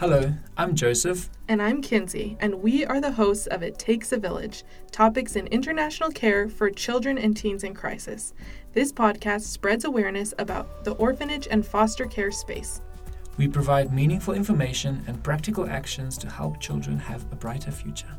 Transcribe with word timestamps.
Hello, 0.00 0.32
I'm 0.56 0.74
Joseph. 0.74 1.28
And 1.46 1.60
I'm 1.60 1.82
Kinsey, 1.82 2.34
and 2.40 2.62
we 2.62 2.86
are 2.86 3.02
the 3.02 3.12
hosts 3.12 3.46
of 3.48 3.62
It 3.62 3.78
Takes 3.78 4.12
a 4.12 4.16
Village 4.16 4.64
Topics 4.90 5.36
in 5.36 5.46
International 5.48 6.10
Care 6.10 6.48
for 6.48 6.70
Children 6.70 7.18
and 7.18 7.36
Teens 7.36 7.64
in 7.64 7.74
Crisis. 7.74 8.32
This 8.72 8.94
podcast 8.94 9.42
spreads 9.42 9.84
awareness 9.84 10.32
about 10.38 10.84
the 10.84 10.92
orphanage 10.92 11.48
and 11.50 11.66
foster 11.66 12.06
care 12.06 12.30
space. 12.30 12.80
We 13.36 13.46
provide 13.46 13.92
meaningful 13.92 14.32
information 14.32 15.04
and 15.06 15.22
practical 15.22 15.68
actions 15.68 16.16
to 16.16 16.30
help 16.30 16.60
children 16.60 16.98
have 16.98 17.30
a 17.30 17.36
brighter 17.36 17.70
future. 17.70 18.16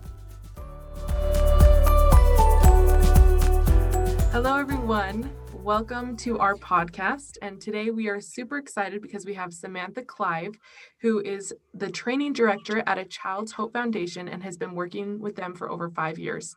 Hello, 4.31 4.55
everyone. 4.55 5.31
Welcome 5.63 6.17
to 6.17 6.39
our 6.39 6.55
podcast. 6.55 7.37
And 7.43 7.61
today 7.61 7.91
we 7.91 8.07
are 8.07 8.19
super 8.19 8.57
excited 8.57 8.99
because 8.99 9.27
we 9.27 9.35
have 9.35 9.53
Samantha 9.53 10.01
Clive, 10.01 10.55
who 11.01 11.19
is 11.19 11.53
the 11.75 11.91
training 11.91 12.33
director 12.33 12.81
at 12.87 12.97
a 12.97 13.05
Child's 13.05 13.51
Hope 13.51 13.71
Foundation 13.71 14.27
and 14.27 14.41
has 14.41 14.57
been 14.57 14.73
working 14.73 15.19
with 15.19 15.35
them 15.35 15.53
for 15.53 15.69
over 15.69 15.91
five 15.91 16.17
years. 16.17 16.55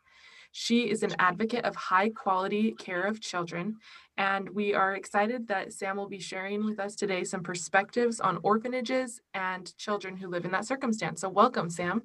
She 0.52 0.90
is 0.90 1.02
an 1.02 1.14
advocate 1.18 1.66
of 1.66 1.76
high 1.76 2.08
quality 2.08 2.72
care 2.72 3.02
of 3.02 3.20
children. 3.20 3.76
And 4.16 4.48
we 4.48 4.72
are 4.72 4.94
excited 4.94 5.48
that 5.48 5.74
Sam 5.74 5.98
will 5.98 6.08
be 6.08 6.18
sharing 6.18 6.64
with 6.64 6.80
us 6.80 6.96
today 6.96 7.24
some 7.24 7.42
perspectives 7.42 8.20
on 8.20 8.38
orphanages 8.42 9.20
and 9.34 9.76
children 9.76 10.16
who 10.16 10.28
live 10.28 10.46
in 10.46 10.50
that 10.52 10.64
circumstance. 10.64 11.20
So, 11.20 11.28
welcome, 11.28 11.68
Sam. 11.68 12.00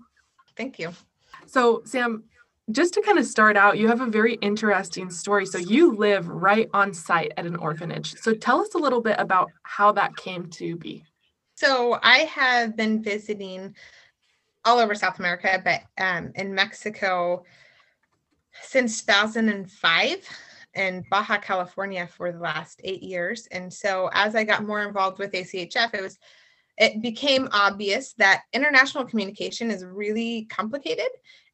Thank 0.58 0.78
you. 0.78 0.92
So, 1.46 1.82
Sam, 1.86 2.26
just 2.72 2.94
to 2.94 3.02
kind 3.02 3.18
of 3.18 3.26
start 3.26 3.58
out, 3.58 3.78
you 3.78 3.88
have 3.88 4.02
a 4.02 4.06
very 4.06 4.36
interesting 4.36 5.10
story. 5.10 5.46
So 5.46 5.58
you 5.58 5.96
live 5.96 6.28
right 6.28 6.70
on 6.74 6.94
site 6.94 7.34
at 7.38 7.46
an 7.46 7.56
orphanage. 7.56 8.16
So 8.16 8.34
tell 8.34 8.62
us 8.62 8.76
a 8.76 8.78
little 8.78 9.02
bit 9.02 9.16
about 9.20 9.52
how 9.64 9.92
that 9.94 10.16
came 10.16 10.48
to 10.52 10.76
be. 10.76 11.04
So 11.56 12.00
I 12.04 12.20
have 12.20 12.78
been 12.78 13.02
visiting 13.02 13.76
all 14.66 14.78
over 14.80 14.94
South 14.96 15.20
America, 15.20 15.62
but 15.64 15.82
um, 16.04 16.32
in 16.36 16.54
Mexico 16.54 17.44
since 18.62 19.02
2005 19.04 20.18
in 20.76 21.04
Baja 21.10 21.38
California 21.38 22.08
for 22.08 22.32
the 22.32 22.40
last 22.40 22.82
eight 22.84 23.02
years. 23.02 23.48
And 23.52 23.74
so 23.74 24.10
as 24.14 24.36
I 24.36 24.44
got 24.44 24.66
more 24.66 24.84
involved 24.84 25.20
with 25.20 25.32
ACHF, 25.32 25.94
it 25.94 26.02
was 26.02 26.20
it 26.78 27.02
became 27.02 27.50
obvious 27.52 28.14
that 28.14 28.44
international 28.54 29.04
communication 29.04 29.70
is 29.70 29.84
really 29.84 30.48
complicated 30.50 31.10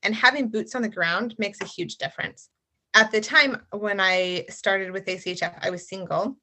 and 0.05 0.15
having 0.15 0.47
boots 0.47 0.75
on 0.75 0.81
the 0.81 0.89
ground 0.89 1.35
makes 1.37 1.59
a 1.61 1.65
huge 1.65 1.97
difference. 1.97 2.49
At 2.93 3.11
the 3.11 3.19
time 3.19 3.61
when 3.71 3.99
I 3.99 4.45
started 4.49 4.91
with 4.91 5.05
ACHF, 5.05 5.57
I 5.61 5.69
was 5.69 5.89
single. 5.89 6.37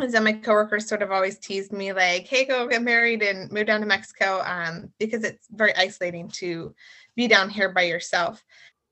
And 0.00 0.12
so 0.12 0.20
my 0.20 0.32
coworkers 0.32 0.86
sort 0.86 1.02
of 1.02 1.10
always 1.10 1.38
teased 1.38 1.72
me 1.72 1.92
like, 1.92 2.26
hey, 2.26 2.44
go 2.44 2.68
get 2.68 2.82
married 2.82 3.22
and 3.22 3.50
move 3.50 3.66
down 3.66 3.80
to 3.80 3.86
Mexico 3.86 4.42
um, 4.44 4.92
because 4.98 5.24
it's 5.24 5.46
very 5.50 5.74
isolating 5.76 6.28
to 6.28 6.74
be 7.16 7.26
down 7.26 7.48
here 7.48 7.72
by 7.72 7.82
yourself. 7.82 8.44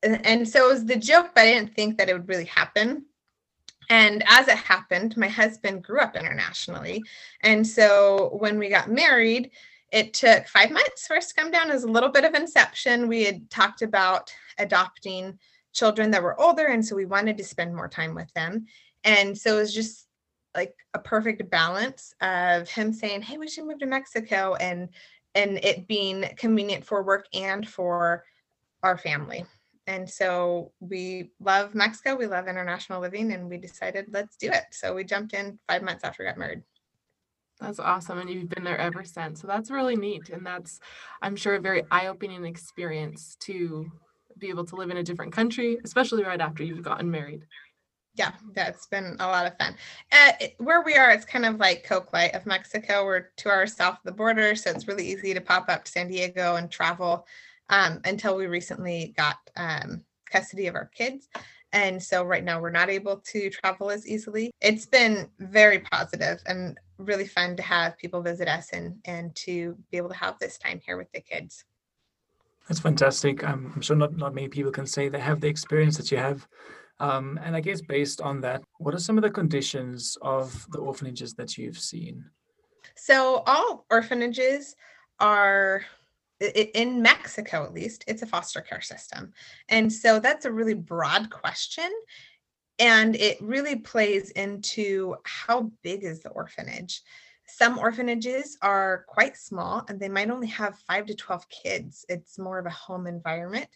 And, 0.02 0.24
and 0.26 0.48
so 0.48 0.68
it 0.68 0.72
was 0.72 0.84
the 0.84 0.96
joke, 0.96 1.30
but 1.34 1.42
I 1.42 1.52
didn't 1.52 1.74
think 1.74 1.98
that 1.98 2.08
it 2.08 2.14
would 2.14 2.28
really 2.28 2.46
happen. 2.46 3.04
And 3.88 4.24
as 4.26 4.48
it 4.48 4.56
happened, 4.56 5.16
my 5.16 5.28
husband 5.28 5.84
grew 5.84 6.00
up 6.00 6.16
internationally. 6.16 7.04
And 7.42 7.64
so 7.64 8.36
when 8.40 8.58
we 8.58 8.68
got 8.68 8.90
married, 8.90 9.52
it 9.92 10.14
took 10.14 10.46
five 10.48 10.70
months 10.70 11.06
for 11.06 11.16
us 11.16 11.28
to 11.28 11.34
come 11.34 11.50
down 11.50 11.70
as 11.70 11.84
a 11.84 11.90
little 11.90 12.08
bit 12.08 12.24
of 12.24 12.34
inception. 12.34 13.08
We 13.08 13.24
had 13.24 13.48
talked 13.50 13.82
about 13.82 14.32
adopting 14.58 15.38
children 15.72 16.10
that 16.10 16.22
were 16.22 16.40
older. 16.40 16.66
And 16.66 16.84
so 16.84 16.96
we 16.96 17.04
wanted 17.04 17.36
to 17.36 17.44
spend 17.44 17.74
more 17.74 17.88
time 17.88 18.14
with 18.14 18.32
them. 18.34 18.66
And 19.04 19.36
so 19.36 19.56
it 19.56 19.60
was 19.60 19.74
just 19.74 20.08
like 20.54 20.74
a 20.94 20.98
perfect 20.98 21.48
balance 21.50 22.14
of 22.20 22.68
him 22.68 22.92
saying, 22.92 23.22
Hey, 23.22 23.38
we 23.38 23.48
should 23.48 23.66
move 23.66 23.78
to 23.80 23.86
Mexico 23.86 24.54
and 24.54 24.88
and 25.34 25.58
it 25.62 25.86
being 25.86 26.24
convenient 26.38 26.82
for 26.84 27.02
work 27.02 27.26
and 27.34 27.68
for 27.68 28.24
our 28.82 28.96
family. 28.96 29.44
And 29.86 30.08
so 30.08 30.72
we 30.80 31.30
love 31.40 31.74
Mexico, 31.74 32.16
we 32.16 32.26
love 32.26 32.48
international 32.48 33.00
living, 33.00 33.32
and 33.32 33.48
we 33.48 33.58
decided 33.58 34.06
let's 34.10 34.36
do 34.36 34.48
it. 34.48 34.64
So 34.72 34.94
we 34.94 35.04
jumped 35.04 35.34
in 35.34 35.58
five 35.68 35.82
months 35.82 36.04
after 36.04 36.22
we 36.22 36.28
got 36.28 36.38
married. 36.38 36.62
That's 37.60 37.78
awesome. 37.78 38.18
And 38.18 38.28
you've 38.28 38.48
been 38.48 38.64
there 38.64 38.78
ever 38.78 39.02
since. 39.04 39.40
So 39.40 39.46
that's 39.46 39.70
really 39.70 39.96
neat. 39.96 40.28
And 40.28 40.44
that's, 40.44 40.80
I'm 41.22 41.36
sure, 41.36 41.54
a 41.54 41.60
very 41.60 41.84
eye 41.90 42.08
opening 42.08 42.44
experience 42.44 43.36
to 43.40 43.86
be 44.38 44.48
able 44.48 44.66
to 44.66 44.76
live 44.76 44.90
in 44.90 44.98
a 44.98 45.02
different 45.02 45.32
country, 45.32 45.78
especially 45.84 46.22
right 46.22 46.40
after 46.40 46.62
you've 46.62 46.82
gotten 46.82 47.10
married. 47.10 47.44
Yeah, 48.14 48.32
that's 48.54 48.86
been 48.86 49.16
a 49.20 49.26
lot 49.26 49.46
of 49.46 49.56
fun. 49.58 49.74
Uh, 50.10 50.32
where 50.58 50.82
we 50.82 50.94
are, 50.94 51.10
it's 51.10 51.24
kind 51.24 51.44
of 51.44 51.58
like 51.58 51.84
Coke 51.84 52.08
of 52.12 52.46
Mexico. 52.46 53.04
We're 53.04 53.28
two 53.36 53.50
hours 53.50 53.74
south 53.74 53.94
of 53.94 54.04
the 54.04 54.12
border. 54.12 54.54
So 54.54 54.70
it's 54.70 54.88
really 54.88 55.06
easy 55.06 55.34
to 55.34 55.40
pop 55.40 55.66
up 55.68 55.84
to 55.84 55.90
San 55.90 56.08
Diego 56.08 56.56
and 56.56 56.70
travel 56.70 57.26
um, 57.68 58.00
until 58.04 58.36
we 58.36 58.46
recently 58.46 59.14
got 59.16 59.36
um, 59.56 60.02
custody 60.30 60.66
of 60.66 60.74
our 60.74 60.90
kids. 60.94 61.28
And 61.72 62.02
so 62.02 62.22
right 62.22 62.44
now 62.44 62.60
we're 62.60 62.70
not 62.70 62.88
able 62.88 63.18
to 63.18 63.50
travel 63.50 63.90
as 63.90 64.06
easily. 64.06 64.50
It's 64.60 64.86
been 64.86 65.28
very 65.38 65.80
positive 65.80 66.40
and 66.46 66.78
really 66.98 67.26
fun 67.26 67.56
to 67.56 67.62
have 67.62 67.96
people 67.98 68.22
visit 68.22 68.48
us 68.48 68.70
and 68.72 68.96
and 69.04 69.34
to 69.34 69.76
be 69.90 69.96
able 69.96 70.08
to 70.08 70.16
have 70.16 70.38
this 70.38 70.58
time 70.58 70.80
here 70.84 70.96
with 70.96 71.10
the 71.12 71.20
kids. 71.20 71.64
That's 72.68 72.80
fantastic. 72.80 73.44
I'm, 73.44 73.72
I'm 73.74 73.80
sure 73.80 73.96
not, 73.96 74.16
not 74.16 74.34
many 74.34 74.48
people 74.48 74.72
can 74.72 74.86
say 74.86 75.08
they 75.08 75.20
have 75.20 75.40
the 75.40 75.48
experience 75.48 75.96
that 75.98 76.10
you 76.10 76.18
have. 76.18 76.48
Um, 76.98 77.38
and 77.44 77.54
I 77.54 77.60
guess 77.60 77.80
based 77.80 78.20
on 78.20 78.40
that, 78.40 78.62
what 78.78 78.94
are 78.94 78.98
some 78.98 79.18
of 79.18 79.22
the 79.22 79.30
conditions 79.30 80.18
of 80.22 80.66
the 80.70 80.78
orphanages 80.78 81.34
that 81.34 81.56
you've 81.56 81.78
seen? 81.78 82.24
So 82.96 83.42
all 83.46 83.86
orphanages 83.90 84.74
are 85.20 85.84
in 86.40 87.00
Mexico, 87.00 87.64
at 87.64 87.72
least, 87.72 88.04
it's 88.06 88.22
a 88.22 88.26
foster 88.26 88.60
care 88.60 88.80
system. 88.80 89.32
And 89.68 89.90
so 89.90 90.18
that's 90.18 90.44
a 90.44 90.52
really 90.52 90.74
broad 90.74 91.30
question. 91.30 91.90
And 92.78 93.16
it 93.16 93.40
really 93.40 93.76
plays 93.76 94.30
into 94.30 95.16
how 95.24 95.70
big 95.82 96.04
is 96.04 96.22
the 96.22 96.30
orphanage. 96.30 97.02
Some 97.48 97.78
orphanages 97.78 98.58
are 98.60 99.04
quite 99.08 99.36
small 99.36 99.84
and 99.88 100.00
they 100.00 100.08
might 100.08 100.30
only 100.30 100.48
have 100.48 100.78
five 100.80 101.06
to 101.06 101.14
12 101.14 101.48
kids. 101.48 102.04
It's 102.08 102.38
more 102.38 102.58
of 102.58 102.66
a 102.66 102.70
home 102.70 103.06
environment. 103.06 103.68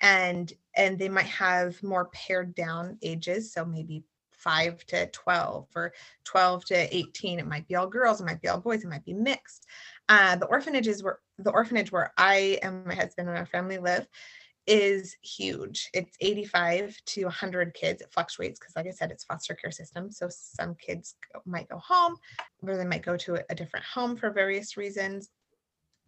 And 0.00 0.52
and 0.76 0.98
they 0.98 1.08
might 1.08 1.26
have 1.26 1.80
more 1.82 2.06
pared 2.06 2.54
down 2.54 2.98
ages. 3.02 3.52
So 3.52 3.64
maybe 3.64 4.04
5 4.42 4.84
to 4.86 5.06
12 5.06 5.68
or 5.76 5.92
12 6.24 6.64
to 6.66 6.96
18 6.96 7.38
it 7.38 7.46
might 7.46 7.66
be 7.68 7.76
all 7.76 7.86
girls 7.86 8.20
it 8.20 8.24
might 8.24 8.42
be 8.42 8.48
all 8.48 8.60
boys 8.60 8.82
it 8.82 8.88
might 8.88 9.04
be 9.04 9.14
mixed 9.14 9.66
uh, 10.08 10.36
the 10.36 10.46
orphanages 10.46 11.02
where 11.02 11.20
the 11.38 11.50
orphanage 11.50 11.92
where 11.92 12.12
i 12.18 12.58
and 12.62 12.84
my 12.84 12.94
husband 12.94 13.28
and 13.28 13.38
our 13.38 13.46
family 13.46 13.78
live 13.78 14.06
is 14.66 15.16
huge. 15.22 15.90
It's 15.92 16.16
85 16.20 16.96
to 17.06 17.24
100 17.24 17.74
kids. 17.74 18.02
It 18.02 18.12
fluctuates 18.12 18.58
because 18.58 18.76
like 18.76 18.86
i 18.86 18.90
said 18.90 19.10
it's 19.10 19.24
foster 19.24 19.54
care 19.54 19.70
system. 19.70 20.10
So 20.10 20.28
some 20.30 20.74
kids 20.74 21.16
might 21.44 21.68
go 21.68 21.78
home 21.78 22.16
or 22.66 22.76
they 22.76 22.84
might 22.84 23.04
go 23.04 23.16
to 23.18 23.42
a 23.50 23.54
different 23.54 23.84
home 23.86 24.16
for 24.16 24.30
various 24.30 24.76
reasons. 24.76 25.30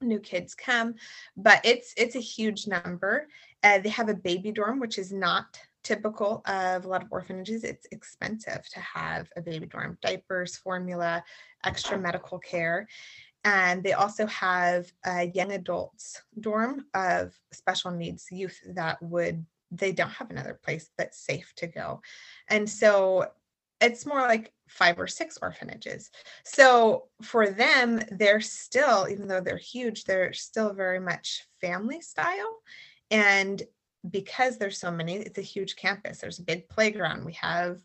New 0.01 0.21
kids 0.21 0.55
come 0.55 0.95
but 1.37 1.61
it's 1.65 1.95
it's 1.97 2.17
a 2.17 2.21
huge 2.21 2.67
number. 2.67 3.29
Uh, 3.63 3.79
they 3.79 3.89
have 3.89 4.09
a 4.09 4.15
baby 4.15 4.53
dorm 4.53 4.79
which 4.79 4.99
is 4.99 5.13
not 5.13 5.59
typical 5.85 6.43
of 6.47 6.85
a 6.85 6.89
lot 6.89 7.03
of 7.03 7.13
orphanages, 7.13 7.63
it's 7.63 7.87
expensive 7.93 8.67
to 8.71 8.81
have 8.81 9.29
a 9.37 9.43
baby 9.43 9.67
dorm, 9.67 9.97
diapers, 10.03 10.57
formula, 10.57 11.23
extra 11.65 11.97
medical 11.99 12.39
care. 12.39 12.89
And 13.45 13.83
they 13.83 13.93
also 13.93 14.27
have 14.27 14.91
a 15.05 15.31
young 15.35 15.53
adults 15.53 16.23
dorm 16.41 16.87
of 16.95 17.35
special 17.53 17.91
needs 17.91 18.27
youth 18.31 18.59
that 18.75 19.03
would, 19.03 19.45
they 19.71 19.93
don't 19.93 20.11
have 20.11 20.31
another 20.31 20.59
place 20.63 20.91
that's 20.97 21.19
safe 21.19 21.53
to 21.57 21.67
go. 21.67 22.01
And 22.49 22.69
so 22.69 23.27
it's 23.81 24.07
more 24.07 24.23
like 24.23 24.53
five 24.69 24.99
or 24.99 25.07
six 25.07 25.39
orphanages. 25.43 26.11
So 26.45 27.09
for 27.23 27.51
them, 27.51 28.01
they're 28.11 28.41
still, 28.41 29.07
even 29.11 29.29
though 29.29 29.41
they're 29.41 29.59
huge, 29.59 30.05
they're 30.05 30.33
still 30.33 30.73
very 30.73 31.01
much 31.01 31.45
family 31.61 32.01
style. 32.01 32.63
And 33.11 33.63
because 34.11 34.57
there's 34.57 34.79
so 34.79 34.91
many, 34.91 35.17
it's 35.17 35.39
a 35.39 35.43
huge 35.43 35.77
campus. 35.77 36.19
There's 36.19 36.39
a 36.39 36.45
big 36.45 36.69
playground. 36.69 37.25
We 37.25 37.35
have 37.35 37.81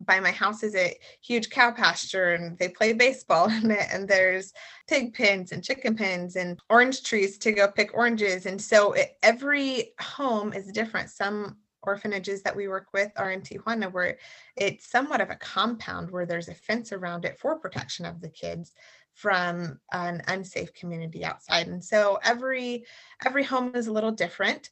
by 0.00 0.20
my 0.20 0.30
house 0.30 0.62
is 0.62 0.74
a 0.74 0.96
huge 1.20 1.50
cow 1.50 1.70
pasture 1.70 2.32
and 2.32 2.58
they 2.58 2.68
play 2.68 2.92
baseball 2.92 3.48
in 3.62 3.70
it 3.70 3.86
and 3.92 4.08
there's 4.08 4.52
pig 4.88 5.14
pens 5.14 5.52
and 5.52 5.64
chicken 5.64 5.96
pens 5.96 6.36
and 6.36 6.58
orange 6.70 7.02
trees 7.02 7.38
to 7.38 7.52
go 7.52 7.68
pick 7.68 7.94
oranges. 7.94 8.46
And 8.46 8.60
so 8.60 8.92
it, 8.92 9.16
every 9.22 9.94
home 10.00 10.52
is 10.52 10.72
different. 10.72 11.10
Some 11.10 11.56
orphanages 11.82 12.42
that 12.42 12.54
we 12.54 12.68
work 12.68 12.88
with 12.92 13.10
are 13.16 13.32
in 13.32 13.40
tijuana 13.40 13.92
where 13.92 14.18
it's 14.56 14.88
somewhat 14.88 15.20
of 15.20 15.30
a 15.30 15.36
compound 15.36 16.10
where 16.10 16.26
there's 16.26 16.48
a 16.48 16.54
fence 16.54 16.92
around 16.92 17.24
it 17.24 17.38
for 17.38 17.58
protection 17.58 18.04
of 18.04 18.20
the 18.20 18.28
kids 18.28 18.72
from 19.14 19.78
an 19.92 20.22
unsafe 20.28 20.72
community 20.74 21.24
outside. 21.24 21.68
And 21.68 21.84
so 21.84 22.18
every 22.22 22.86
every 23.24 23.44
home 23.44 23.72
is 23.74 23.86
a 23.86 23.92
little 23.92 24.12
different. 24.12 24.70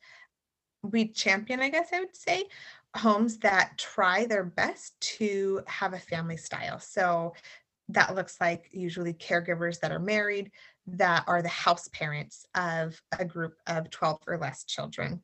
We 0.82 1.08
champion, 1.08 1.60
I 1.60 1.68
guess 1.68 1.88
I 1.92 2.00
would 2.00 2.16
say, 2.16 2.44
homes 2.96 3.38
that 3.38 3.78
try 3.78 4.26
their 4.26 4.44
best 4.44 5.00
to 5.00 5.62
have 5.66 5.92
a 5.92 5.98
family 5.98 6.36
style. 6.36 6.78
So 6.80 7.34
that 7.88 8.14
looks 8.14 8.36
like 8.40 8.68
usually 8.72 9.14
caregivers 9.14 9.80
that 9.80 9.92
are 9.92 9.98
married 9.98 10.50
that 10.86 11.24
are 11.26 11.42
the 11.42 11.48
house 11.48 11.88
parents 11.92 12.46
of 12.54 13.00
a 13.18 13.24
group 13.24 13.54
of 13.66 13.90
12 13.90 14.18
or 14.26 14.38
less 14.38 14.64
children. 14.64 15.22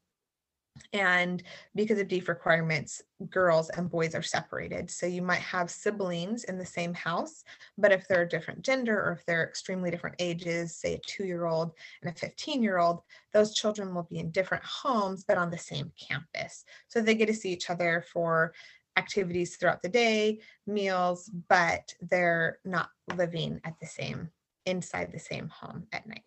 And 0.93 1.43
because 1.75 1.99
of 1.99 2.09
DIF 2.09 2.29
requirements, 2.29 3.03
girls 3.31 3.71
and 3.71 3.91
boys 3.91 4.15
are 4.15 4.23
separated. 4.23 4.91
So 4.91 5.07
you 5.07 5.23
might 5.23 5.41
have 5.41 5.71
siblings 5.71 6.45
in 6.45 6.59
the 6.59 6.67
same 6.67 6.95
house, 6.95 7.45
but 7.79 7.93
if 7.93 8.07
they're 8.07 8.23
a 8.23 8.29
different 8.29 8.63
gender 8.63 8.99
or 8.99 9.13
if 9.13 9.25
they're 9.27 9.45
extremely 9.45 9.91
different 9.91 10.17
ages, 10.19 10.77
say 10.77 10.95
a 10.95 11.01
two 11.07 11.25
year 11.25 11.47
old 11.47 11.73
and 12.03 12.11
a 12.11 12.19
15 12.19 12.63
year 12.63 12.79
old, 12.79 13.01
those 13.33 13.55
children 13.55 13.95
will 13.95 14.07
be 14.11 14.19
in 14.19 14.31
different 14.31 14.65
homes, 14.65 15.25
but 15.27 15.39
on 15.39 15.51
the 15.51 15.59
same 15.59 15.93
campus. 15.99 16.65
So 16.89 17.01
they 17.01 17.15
get 17.15 17.27
to 17.27 17.35
see 17.35 17.53
each 17.53 17.71
other 17.71 18.05
for 18.13 18.53
activities 18.97 19.57
throughout 19.57 19.83
the 19.83 19.89
day, 19.89 20.41
meals, 20.67 21.31
but 21.49 21.95
they're 22.01 22.59
not 22.65 22.91
living 23.17 23.61
at 23.65 23.79
the 23.81 23.87
same, 23.87 24.31
inside 24.65 25.13
the 25.13 25.19
same 25.19 25.49
home 25.49 25.87
at 25.93 26.07
night. 26.07 26.25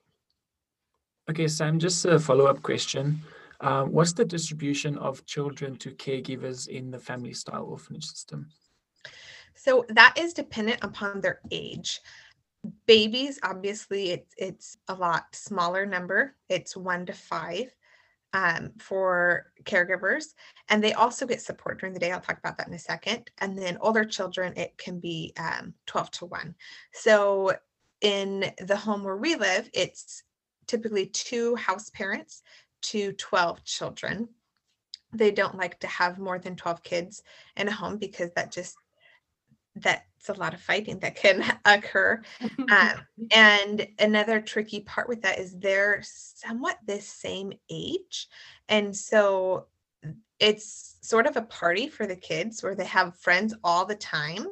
Okay, 1.30 1.48
Sam, 1.48 1.78
just 1.78 2.06
a 2.06 2.20
follow 2.20 2.46
up 2.46 2.62
question. 2.64 3.22
Uh, 3.62 3.84
what's 3.84 4.14
the 4.14 4.26
distribution 4.26 4.98
of 4.98 5.26
children 5.26 5.76
to 5.78 5.92
caregivers 5.92 6.68
in 6.68 6.92
the 6.92 7.00
family 7.00 7.34
style 7.34 7.66
orphanage 7.66 8.06
system? 8.06 8.48
So 9.56 9.86
that 9.90 10.18
is 10.18 10.34
dependent 10.34 10.80
upon 10.84 11.20
their 11.20 11.42
age. 11.52 12.00
Babies, 12.86 13.40
obviously, 13.44 14.12
it's 14.12 14.34
it's 14.38 14.78
a 14.88 14.94
lot 14.94 15.26
smaller 15.34 15.86
number. 15.86 16.36
It's 16.50 16.76
one 16.76 17.06
to 17.06 17.14
five 17.14 17.74
um, 18.34 18.72
for 18.78 19.52
caregivers, 19.64 20.34
and 20.70 20.84
they 20.84 20.94
also 20.94 21.26
get 21.26 21.42
support 21.42 21.80
during 21.80 21.94
the 21.94 22.00
day. 22.00 22.12
I'll 22.12 22.20
talk 22.22 22.38
about 22.38 22.58
that 22.58 22.68
in 22.68 22.74
a 22.74 22.80
second. 22.80 23.30
And 23.40 23.58
then 23.58 23.78
older 23.82 24.06
children, 24.06 24.54
it 24.56 24.78
can 24.78 25.00
be 25.00 25.34
um, 25.38 25.74
12 25.88 26.12
to 26.12 26.26
1. 26.26 26.56
So 26.94 27.54
in 28.02 28.52
the 28.60 28.78
home 28.78 29.04
where 29.04 29.18
we 29.18 29.36
live, 29.36 29.70
it's 29.74 30.24
typically 30.68 31.08
two 31.08 31.56
house 31.56 31.90
parents 31.90 32.44
to 32.82 33.14
12 33.14 33.64
children. 33.64 34.30
They 35.14 35.32
don't 35.32 35.58
like 35.58 35.80
to 35.80 35.88
have 35.88 36.20
more 36.20 36.40
than 36.40 36.56
12 36.56 36.84
kids 36.84 37.24
in 37.56 37.68
a 37.68 37.72
home 37.72 37.98
because 37.98 38.32
that 38.34 38.52
just 38.52 38.76
that's 39.76 40.30
a 40.30 40.34
lot 40.34 40.54
of 40.54 40.62
fighting 40.62 41.00
that 41.00 41.16
can 41.16 41.44
occur. 41.66 42.22
Um, 42.72 43.02
and 43.32 43.88
another 43.98 44.42
tricky 44.42 44.82
part 44.82 45.08
with 45.08 45.22
that 45.22 45.40
is 45.40 45.58
they're 45.58 46.02
somewhat 46.04 46.78
the 46.86 47.00
same 47.00 47.54
age. 47.70 48.28
And 48.68 48.96
so 48.96 49.68
it's 50.40 50.98
sort 51.02 51.28
of 51.28 51.38
a 51.38 51.42
party 51.44 51.88
for 51.88 52.06
the 52.08 52.16
kids 52.16 52.64
where 52.64 52.76
they 52.76 52.86
have 52.86 53.18
friends 53.18 53.54
all 53.64 53.86
the 53.86 53.96
time, 53.96 54.48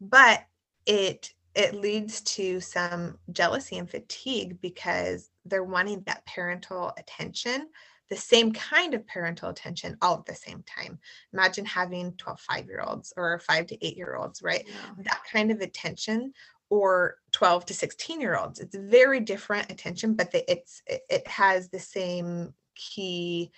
but 0.00 0.44
it 0.86 1.32
it 1.54 1.74
leads 1.74 2.20
to 2.20 2.60
some 2.60 3.18
jealousy 3.32 3.78
and 3.78 3.90
fatigue 3.90 4.60
because 4.60 5.30
they're 5.44 5.64
wanting 5.64 6.02
that 6.06 6.26
parental 6.26 6.92
attention 6.96 7.68
the 8.08 8.16
same 8.16 8.52
kind 8.52 8.94
of 8.94 9.06
parental 9.06 9.50
attention 9.50 9.96
all 10.00 10.18
at 10.18 10.26
the 10.26 10.34
same 10.34 10.62
time. 10.62 10.98
Imagine 11.32 11.64
having 11.64 12.12
12 12.12 12.40
five 12.40 12.66
year 12.66 12.82
olds 12.86 13.12
or 13.16 13.38
five 13.40 13.66
to 13.66 13.86
eight 13.86 13.96
year 13.96 14.16
olds, 14.16 14.42
right? 14.42 14.64
Yeah. 14.66 15.04
That 15.04 15.20
kind 15.30 15.50
of 15.50 15.60
attention 15.60 16.32
or 16.70 17.16
12 17.32 17.66
to 17.66 17.74
16 17.74 18.20
year 18.20 18.36
olds. 18.36 18.60
It's 18.60 18.76
very 18.76 19.20
different 19.20 19.70
attention, 19.70 20.14
but 20.14 20.30
the, 20.30 20.50
it's 20.50 20.82
it, 20.86 21.02
it 21.08 21.26
has 21.28 21.68
the 21.68 21.80
same 21.80 22.54
key 22.74 23.50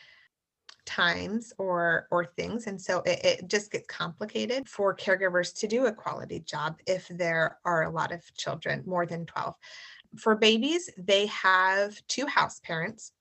times 0.91 1.53
or 1.57 2.09
or 2.11 2.25
things 2.25 2.67
and 2.67 2.81
so 2.81 3.01
it, 3.07 3.25
it, 3.25 3.49
just 3.49 3.71
gets 3.71 3.87
complicated 3.87 4.69
for 4.69 4.95
caregivers 4.95 5.57
to 5.57 5.69
do 5.69 5.87
a 5.87 5.93
quality 5.93 6.41
job 6.41 6.77
if 6.85 7.07
there 7.09 7.59
are 7.65 7.85
a 7.85 7.91
lot 7.91 8.11
of 8.11 8.23
children 8.35 8.83
more 8.87 9.07
than 9.07 9.25
12 9.25 9.55
for 10.17 10.35
babies 10.35 10.91
they 10.99 11.27
have 11.27 11.97
two 12.09 12.27
house 12.27 12.59
parents 12.65 13.13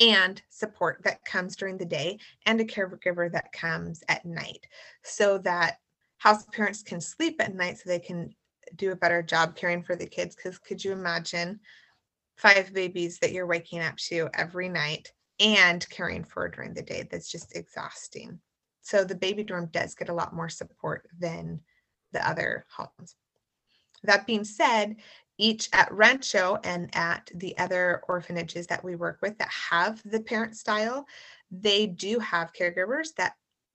and 0.00 0.40
support 0.48 1.02
that 1.04 1.22
comes 1.26 1.56
during 1.56 1.76
the 1.76 1.84
day 1.84 2.18
and 2.46 2.58
a 2.58 2.64
caregiver 2.64 3.30
that 3.30 3.52
comes 3.52 4.02
at 4.08 4.24
night 4.24 4.66
so 5.02 5.36
that 5.36 5.76
house 6.16 6.46
parents 6.52 6.82
can 6.82 7.02
sleep 7.02 7.36
at 7.40 7.54
night 7.54 7.76
so 7.76 7.82
they 7.86 7.98
can 7.98 8.34
do 8.76 8.92
a 8.92 8.96
better 8.96 9.22
job 9.22 9.54
caring 9.54 9.82
for 9.82 9.94
the 9.94 10.06
kids 10.06 10.34
because 10.34 10.58
could 10.58 10.82
you 10.82 10.92
imagine 10.92 11.60
five 12.38 12.72
babies 12.72 13.18
that 13.18 13.32
you're 13.32 13.46
waking 13.46 13.80
up 13.80 13.96
to 13.96 14.30
every 14.32 14.70
night 14.70 15.12
and 15.40 15.88
caring 15.90 16.24
for 16.24 16.48
during 16.48 16.74
the 16.74 16.82
day 16.82 17.06
that's 17.10 17.30
just 17.30 17.56
exhausting. 17.56 18.40
So 18.82 19.04
the 19.04 19.14
baby 19.14 19.44
dorm 19.44 19.68
does 19.72 19.94
get 19.94 20.08
a 20.08 20.14
lot 20.14 20.34
more 20.34 20.48
support 20.48 21.08
than 21.18 21.60
the 22.12 22.26
other 22.26 22.64
homes. 22.74 23.16
That 24.02 24.26
being 24.26 24.44
said 24.44 24.96
each 25.36 25.68
at 25.72 25.92
Rancho 25.92 26.58
and 26.64 26.90
at 26.96 27.30
the 27.34 27.56
other 27.58 28.02
orphanages 28.08 28.66
that 28.66 28.82
we 28.82 28.96
work 28.96 29.18
with 29.22 29.38
that 29.38 29.50
have 29.50 30.02
the 30.04 30.20
parent 30.20 30.56
style, 30.56 31.06
they 31.50 31.86
do 31.86 32.18
have 32.18 32.52
caregivers 32.52 33.14
that 33.16 33.34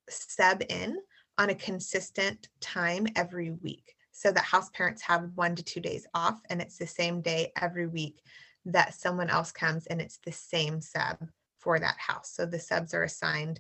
sub 0.09 0.61
in 0.69 0.97
on 1.37 1.49
a 1.49 1.55
consistent 1.55 2.49
time 2.59 3.07
every 3.15 3.51
week. 3.51 3.95
So 4.11 4.31
that 4.31 4.43
house 4.43 4.69
parents 4.71 5.01
have 5.03 5.31
one 5.35 5.55
to 5.55 5.63
two 5.63 5.79
days 5.79 6.05
off, 6.13 6.39
and 6.49 6.61
it's 6.61 6.77
the 6.77 6.85
same 6.85 7.21
day 7.21 7.51
every 7.59 7.87
week 7.87 8.21
that 8.65 8.93
someone 8.93 9.29
else 9.29 9.51
comes 9.51 9.87
and 9.87 10.01
it's 10.01 10.19
the 10.23 10.31
same 10.31 10.79
sub 10.81 11.17
for 11.63 11.79
that 11.79 11.97
house. 11.97 12.31
So 12.33 12.45
the 12.45 12.59
subs 12.59 12.93
are 12.93 13.03
assigned. 13.03 13.59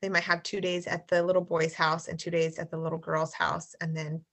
They 0.00 0.08
might 0.08 0.24
have 0.24 0.42
two 0.42 0.60
days 0.60 0.86
at 0.86 1.06
the 1.08 1.22
little 1.22 1.42
boy's 1.42 1.74
house 1.74 2.08
and 2.08 2.18
two 2.18 2.30
days 2.30 2.58
at 2.58 2.70
the 2.70 2.78
little 2.78 2.98
girl's 2.98 3.34
house, 3.34 3.74
and 3.80 3.96
then 3.96 4.24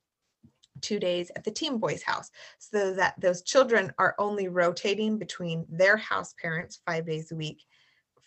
two 0.82 1.00
days 1.00 1.30
at 1.36 1.44
the 1.44 1.52
team 1.52 1.78
boys 1.78 2.02
house. 2.02 2.32
So 2.58 2.94
that 2.94 3.16
those 3.20 3.44
children 3.44 3.92
are 4.00 4.16
only 4.18 4.48
rotating 4.48 5.18
between 5.18 5.66
their 5.70 5.98
house 5.98 6.34
parents 6.42 6.82
five 6.86 7.06
days 7.06 7.32
a 7.32 7.36
week 7.36 7.64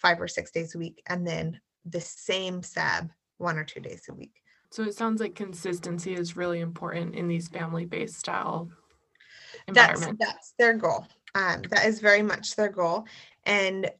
five 0.03 0.21
or 0.21 0.29
six 0.29 0.51
days 0.51 0.75
a 0.75 0.79
week 0.79 1.01
and 1.07 1.27
then 1.27 1.59
the 1.87 2.01
same 2.01 2.63
sub 2.63 3.09
one 3.39 3.57
or 3.57 3.65
two 3.65 3.81
days 3.81 4.03
a 4.11 4.15
week. 4.15 4.43
So 4.71 4.83
it 4.83 4.95
sounds 4.95 5.21
like 5.21 5.35
consistency 5.35 6.15
is 6.15 6.37
really 6.37 6.61
important 6.61 7.15
in 7.15 7.29
these 7.29 7.49
family-based 7.49 8.19
style 8.19 8.71
that's 9.69 10.07
that's 10.19 10.55
their 10.59 10.75
goal. 10.75 11.07
Um, 11.35 11.63
that 11.71 11.87
is 11.87 12.01
very 12.01 12.23
much 12.23 12.57
their 12.57 12.69
goal. 12.69 13.05
And 13.45 13.91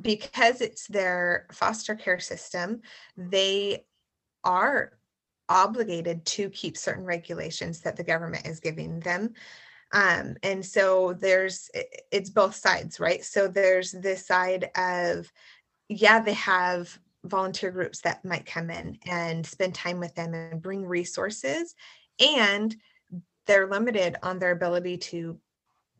because 0.00 0.60
it's 0.60 0.86
their 0.88 1.46
foster 1.52 1.94
care 1.94 2.18
system 2.18 2.80
they 3.16 3.84
are 4.42 4.92
obligated 5.48 6.24
to 6.24 6.48
keep 6.50 6.76
certain 6.76 7.04
regulations 7.04 7.80
that 7.80 7.96
the 7.96 8.04
government 8.04 8.46
is 8.46 8.60
giving 8.60 9.00
them. 9.00 9.34
Um, 9.92 10.36
and 10.42 10.64
so 10.64 11.12
there's 11.12 11.70
it's 12.10 12.30
both 12.30 12.54
sides, 12.54 12.98
right? 12.98 13.24
So 13.24 13.46
there's 13.46 13.92
this 13.92 14.26
side 14.26 14.70
of, 14.76 15.30
yeah, 15.88 16.20
they 16.20 16.32
have 16.34 16.98
volunteer 17.24 17.70
groups 17.70 18.00
that 18.00 18.24
might 18.24 18.46
come 18.46 18.70
in 18.70 18.98
and 19.06 19.46
spend 19.46 19.74
time 19.74 20.00
with 20.00 20.14
them 20.14 20.34
and 20.34 20.60
bring 20.60 20.84
resources, 20.84 21.74
and 22.18 22.74
they're 23.46 23.68
limited 23.68 24.16
on 24.22 24.38
their 24.38 24.50
ability 24.50 24.96
to 24.96 25.38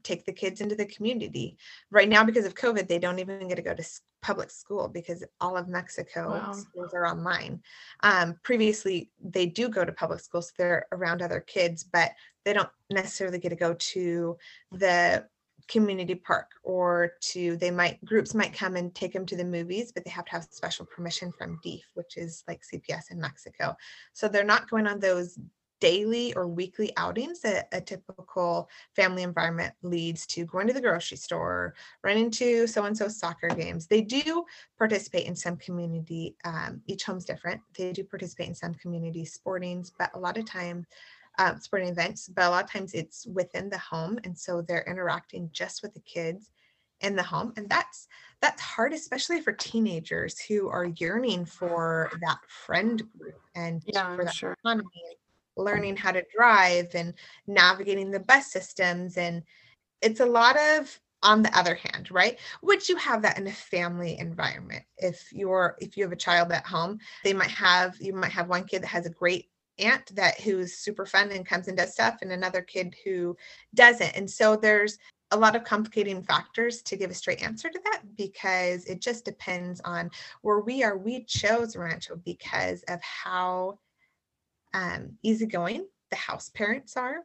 take 0.04 0.24
the 0.24 0.32
kids 0.32 0.60
into 0.60 0.76
the 0.76 0.86
community. 0.86 1.56
Right 1.90 2.08
now, 2.08 2.24
because 2.24 2.44
of 2.44 2.54
COVID, 2.54 2.86
they 2.86 2.98
don't 2.98 3.18
even 3.18 3.48
get 3.48 3.56
to 3.56 3.62
go 3.62 3.74
to 3.74 3.84
public 4.22 4.50
school 4.50 4.88
because 4.88 5.24
all 5.40 5.56
of 5.56 5.68
Mexico 5.68 6.30
wow. 6.30 6.52
schools 6.52 6.94
are 6.94 7.06
online. 7.06 7.60
Um, 8.02 8.38
previously, 8.42 9.10
they 9.22 9.46
do 9.46 9.68
go 9.68 9.84
to 9.84 9.92
public 9.92 10.20
schools, 10.20 10.48
so 10.48 10.52
they're 10.58 10.86
around 10.92 11.20
other 11.20 11.40
kids, 11.40 11.84
but 11.84 12.12
they 12.44 12.52
don't 12.52 12.70
necessarily 12.90 13.38
get 13.38 13.50
to 13.50 13.56
go 13.56 13.74
to 13.74 14.36
the 14.72 15.26
community 15.68 16.14
park 16.14 16.50
or 16.62 17.12
to 17.20 17.56
they 17.56 17.70
might 17.70 18.02
groups 18.04 18.34
might 18.34 18.52
come 18.52 18.76
and 18.76 18.94
take 18.94 19.14
them 19.14 19.24
to 19.24 19.34
the 19.34 19.44
movies 19.44 19.92
but 19.92 20.04
they 20.04 20.10
have 20.10 20.26
to 20.26 20.32
have 20.32 20.46
special 20.50 20.84
permission 20.84 21.32
from 21.32 21.58
DIF 21.62 21.80
which 21.94 22.18
is 22.18 22.44
like 22.46 22.60
CPS 22.62 23.10
in 23.10 23.18
Mexico 23.18 23.74
so 24.12 24.28
they're 24.28 24.44
not 24.44 24.68
going 24.68 24.86
on 24.86 25.00
those 25.00 25.38
daily 25.80 26.34
or 26.34 26.48
weekly 26.48 26.92
outings 26.96 27.40
that 27.40 27.68
a 27.72 27.80
typical 27.80 28.68
family 28.94 29.22
environment 29.22 29.74
leads 29.82 30.26
to 30.26 30.44
going 30.46 30.66
to 30.66 30.72
the 30.72 30.80
grocery 30.80 31.16
store, 31.16 31.74
running 32.02 32.30
to 32.30 32.66
so 32.66 32.84
and 32.84 32.96
so 32.96 33.08
soccer 33.08 33.48
games. 33.48 33.86
They 33.86 34.00
do 34.00 34.44
participate 34.78 35.26
in 35.26 35.36
some 35.36 35.56
community, 35.56 36.36
um, 36.44 36.80
each 36.86 37.04
home's 37.04 37.24
different. 37.24 37.60
They 37.76 37.92
do 37.92 38.04
participate 38.04 38.48
in 38.48 38.54
some 38.54 38.74
community 38.74 39.24
sportings, 39.24 39.90
but 39.98 40.10
a 40.14 40.18
lot 40.18 40.38
of 40.38 40.44
time, 40.46 40.86
um, 41.38 41.60
sporting 41.60 41.88
events, 41.88 42.28
but 42.28 42.44
a 42.44 42.50
lot 42.50 42.64
of 42.64 42.70
times 42.70 42.94
it's 42.94 43.26
within 43.26 43.68
the 43.68 43.78
home. 43.78 44.18
And 44.24 44.38
so 44.38 44.62
they're 44.62 44.84
interacting 44.88 45.50
just 45.52 45.82
with 45.82 45.92
the 45.94 46.00
kids 46.00 46.50
in 47.00 47.16
the 47.16 47.22
home 47.22 47.52
and 47.56 47.68
that's 47.68 48.08
that's 48.40 48.62
hard 48.62 48.92
especially 48.92 49.40
for 49.40 49.52
teenagers 49.52 50.38
who 50.40 50.68
are 50.68 50.86
yearning 50.96 51.44
for 51.44 52.10
that 52.22 52.38
friend 52.48 53.02
group 53.18 53.40
and 53.54 53.82
yeah, 53.86 54.14
for 54.16 54.24
that 54.24 54.34
sure. 54.34 54.56
autonomy 54.64 54.88
learning 55.56 55.94
mm. 55.94 55.98
how 55.98 56.12
to 56.12 56.24
drive 56.36 56.94
and 56.94 57.14
navigating 57.46 58.10
the 58.10 58.20
bus 58.20 58.50
systems 58.50 59.16
and 59.16 59.42
it's 60.02 60.20
a 60.20 60.26
lot 60.26 60.56
of 60.58 61.00
on 61.22 61.42
the 61.42 61.58
other 61.58 61.74
hand 61.74 62.10
right? 62.10 62.38
Would 62.62 62.88
you 62.88 62.96
have 62.96 63.22
that 63.22 63.38
in 63.38 63.46
a 63.46 63.52
family 63.52 64.18
environment? 64.18 64.84
If 64.98 65.32
you're 65.32 65.76
if 65.80 65.96
you 65.96 66.04
have 66.04 66.12
a 66.12 66.16
child 66.16 66.52
at 66.52 66.66
home 66.66 66.98
they 67.22 67.32
might 67.32 67.50
have 67.50 67.96
you 68.00 68.12
might 68.14 68.32
have 68.32 68.48
one 68.48 68.64
kid 68.64 68.82
that 68.82 68.88
has 68.88 69.06
a 69.06 69.10
great 69.10 69.48
aunt 69.78 70.14
that 70.14 70.40
who's 70.40 70.74
super 70.74 71.04
fun 71.04 71.32
and 71.32 71.44
comes 71.44 71.66
and 71.66 71.76
does 71.76 71.92
stuff 71.92 72.18
and 72.22 72.30
another 72.30 72.62
kid 72.62 72.94
who 73.04 73.36
doesn't 73.74 74.16
and 74.16 74.30
so 74.30 74.54
there's 74.54 74.98
a 75.30 75.36
lot 75.36 75.56
of 75.56 75.64
complicating 75.64 76.22
factors 76.22 76.80
to 76.82 76.96
give 76.96 77.10
a 77.10 77.14
straight 77.14 77.42
answer 77.42 77.68
to 77.68 77.80
that 77.84 78.02
because 78.16 78.84
it 78.84 79.00
just 79.00 79.24
depends 79.24 79.80
on 79.80 80.10
where 80.42 80.60
we 80.60 80.84
are. 80.84 80.96
We 80.96 81.24
chose 81.24 81.76
rancho 81.76 82.16
because 82.24 82.84
of 82.84 83.00
how 83.02 83.78
um, 84.74 85.16
easygoing 85.22 85.86
the 86.10 86.16
house 86.16 86.50
parents 86.50 86.96
are. 86.96 87.24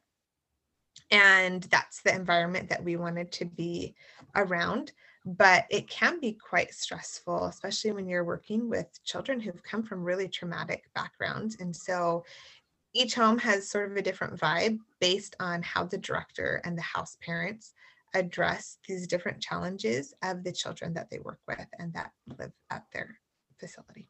And 1.11 1.63
that's 1.63 2.01
the 2.01 2.13
environment 2.13 2.69
that 2.69 2.83
we 2.83 2.95
wanted 2.95 3.31
to 3.33 3.45
be 3.45 3.95
around. 4.35 4.93
But 5.25 5.65
it 5.69 5.89
can 5.89 6.19
be 6.19 6.33
quite 6.33 6.73
stressful 6.73 7.45
especially 7.45 7.91
when 7.91 8.07
you're 8.07 8.23
working 8.23 8.69
with 8.69 8.87
children 9.03 9.39
who've 9.39 9.63
come 9.63 9.83
from 9.83 10.03
really 10.03 10.29
traumatic 10.29 10.85
backgrounds. 10.95 11.57
And 11.59 11.75
so 11.75 12.23
each 12.93 13.15
home 13.15 13.37
has 13.39 13.69
sort 13.69 13.91
of 13.91 13.97
a 13.97 14.01
different 14.01 14.39
vibe 14.39 14.79
based 14.99 15.35
on 15.39 15.61
how 15.61 15.83
the 15.83 15.97
director 15.97 16.61
and 16.63 16.77
the 16.77 16.83
house 16.83 17.17
parents 17.21 17.73
address 18.15 18.77
these 18.87 19.05
different 19.05 19.41
challenges 19.41 20.13
of 20.23 20.43
the 20.43 20.51
children 20.51 20.93
that 20.93 21.09
they 21.09 21.19
work 21.19 21.39
with 21.47 21.67
and 21.77 21.93
that 21.93 22.11
live 22.39 22.51
at 22.71 22.85
their 22.91 23.19
facility 23.59 24.07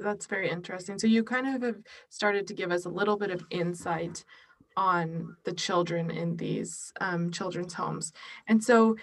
that's 0.00 0.26
very 0.26 0.50
interesting. 0.50 0.98
So 0.98 1.06
you 1.06 1.24
kind 1.24 1.54
of 1.54 1.62
have 1.62 1.82
started 2.08 2.46
to 2.46 2.54
give 2.54 2.70
us 2.70 2.84
a 2.84 2.90
little 2.90 3.16
bit 3.16 3.30
of 3.30 3.44
insight 3.50 4.24
on 4.76 5.36
the 5.44 5.52
children 5.52 6.10
in 6.10 6.36
these 6.36 6.92
um, 7.00 7.30
children's 7.30 7.74
homes. 7.74 8.12
And 8.46 8.62
so, 8.62 8.96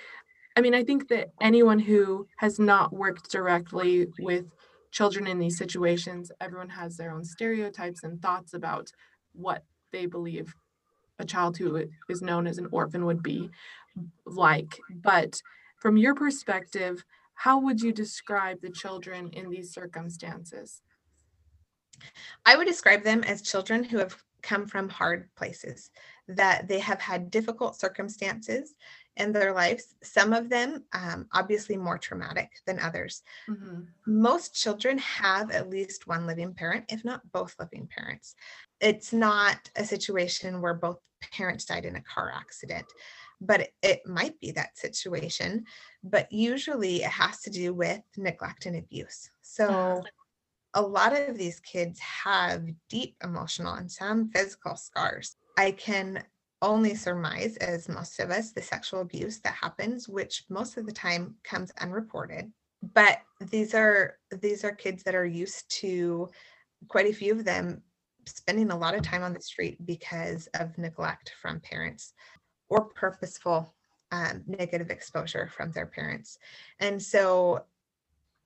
I 0.55 0.61
mean, 0.61 0.73
I 0.73 0.83
think 0.83 1.09
that 1.09 1.31
anyone 1.41 1.79
who 1.79 2.27
has 2.37 2.59
not 2.59 2.93
worked 2.93 3.29
directly 3.29 4.07
with 4.19 4.45
children 4.91 5.27
in 5.27 5.39
these 5.39 5.57
situations, 5.57 6.31
everyone 6.39 6.69
has 6.69 6.95
their 6.95 7.11
own 7.11 7.25
stereotypes 7.25 8.03
and 8.03 8.21
thoughts 8.21 8.53
about 8.53 8.89
what 9.33 9.63
they 9.91 10.05
believe 10.05 10.55
a 11.19 11.25
child 11.25 11.57
who 11.57 11.85
is 12.09 12.21
known 12.21 12.47
as 12.47 12.57
an 12.57 12.67
orphan 12.71 13.05
would 13.05 13.21
be 13.21 13.49
like. 14.25 14.79
But 14.89 15.41
from 15.81 15.97
your 15.97 16.15
perspective, 16.15 17.03
how 17.35 17.59
would 17.59 17.81
you 17.81 17.91
describe 17.91 18.61
the 18.61 18.71
children 18.71 19.29
in 19.29 19.49
these 19.49 19.73
circumstances? 19.73 20.81
I 22.45 22.57
would 22.57 22.67
describe 22.67 23.03
them 23.03 23.23
as 23.23 23.41
children 23.41 23.83
who 23.83 23.97
have 23.97 24.15
come 24.41 24.67
from 24.67 24.89
hard 24.89 25.27
places, 25.35 25.89
that 26.27 26.67
they 26.67 26.79
have 26.79 27.01
had 27.01 27.31
difficult 27.31 27.79
circumstances 27.79 28.75
in 29.17 29.31
their 29.31 29.53
lives. 29.53 29.95
Some 30.03 30.33
of 30.33 30.49
them, 30.49 30.83
um, 30.93 31.27
obviously, 31.33 31.77
more 31.77 31.97
traumatic 31.97 32.51
than 32.65 32.79
others. 32.79 33.23
Mm-hmm. 33.49 33.81
Most 34.05 34.53
children 34.53 34.97
have 34.99 35.51
at 35.51 35.69
least 35.69 36.07
one 36.07 36.27
living 36.27 36.53
parent, 36.53 36.85
if 36.89 37.03
not 37.03 37.31
both 37.31 37.55
living 37.59 37.87
parents. 37.87 38.35
It's 38.81 39.13
not 39.13 39.69
a 39.75 39.85
situation 39.85 40.61
where 40.61 40.73
both 40.73 40.99
parents 41.31 41.65
died 41.65 41.85
in 41.85 41.95
a 41.95 42.01
car 42.01 42.31
accident 42.35 42.85
but 43.45 43.61
it, 43.61 43.73
it 43.81 44.07
might 44.07 44.39
be 44.39 44.51
that 44.51 44.77
situation. 44.77 45.65
But 46.03 46.31
usually 46.31 47.03
it 47.03 47.09
has 47.09 47.41
to 47.41 47.49
do 47.49 47.73
with 47.73 48.01
neglect 48.17 48.65
and 48.65 48.75
abuse. 48.77 49.29
So 49.41 50.03
a 50.73 50.81
lot 50.81 51.17
of 51.17 51.37
these 51.37 51.59
kids 51.61 51.99
have 51.99 52.65
deep 52.89 53.15
emotional 53.23 53.73
and 53.73 53.91
some 53.91 54.29
physical 54.31 54.75
scars. 54.75 55.37
I 55.57 55.71
can 55.71 56.23
only 56.61 56.95
surmise, 56.95 57.57
as 57.57 57.87
most 57.87 58.19
of 58.19 58.31
us, 58.31 58.51
the 58.51 58.61
sexual 58.61 59.01
abuse 59.01 59.39
that 59.41 59.53
happens, 59.53 60.09
which 60.09 60.43
most 60.49 60.77
of 60.77 60.85
the 60.85 60.91
time 60.91 61.35
comes 61.43 61.71
unreported. 61.79 62.51
But 62.93 63.19
these 63.39 63.73
are 63.73 64.17
these 64.41 64.63
are 64.63 64.71
kids 64.71 65.03
that 65.03 65.15
are 65.15 65.25
used 65.25 65.69
to 65.81 66.29
quite 66.87 67.07
a 67.07 67.13
few 67.13 67.33
of 67.33 67.45
them 67.45 67.81
spending 68.27 68.71
a 68.71 68.77
lot 68.77 68.95
of 68.95 69.01
time 69.01 69.23
on 69.23 69.33
the 69.33 69.41
street 69.41 69.83
because 69.85 70.47
of 70.55 70.77
neglect 70.77 71.33
from 71.41 71.59
parents 71.59 72.13
or 72.69 72.85
purposeful 72.85 73.73
um, 74.11 74.43
negative 74.47 74.89
exposure 74.89 75.49
from 75.55 75.71
their 75.71 75.85
parents. 75.85 76.37
And 76.79 77.01
so 77.01 77.65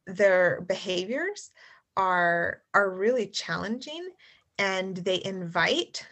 their 0.08 0.62
behaviors 0.62 1.52
are 1.98 2.62
are 2.74 2.92
really 2.92 3.28
challenging 3.28 4.10
and 4.58 4.98
they 4.98 5.22
invite 5.24 6.06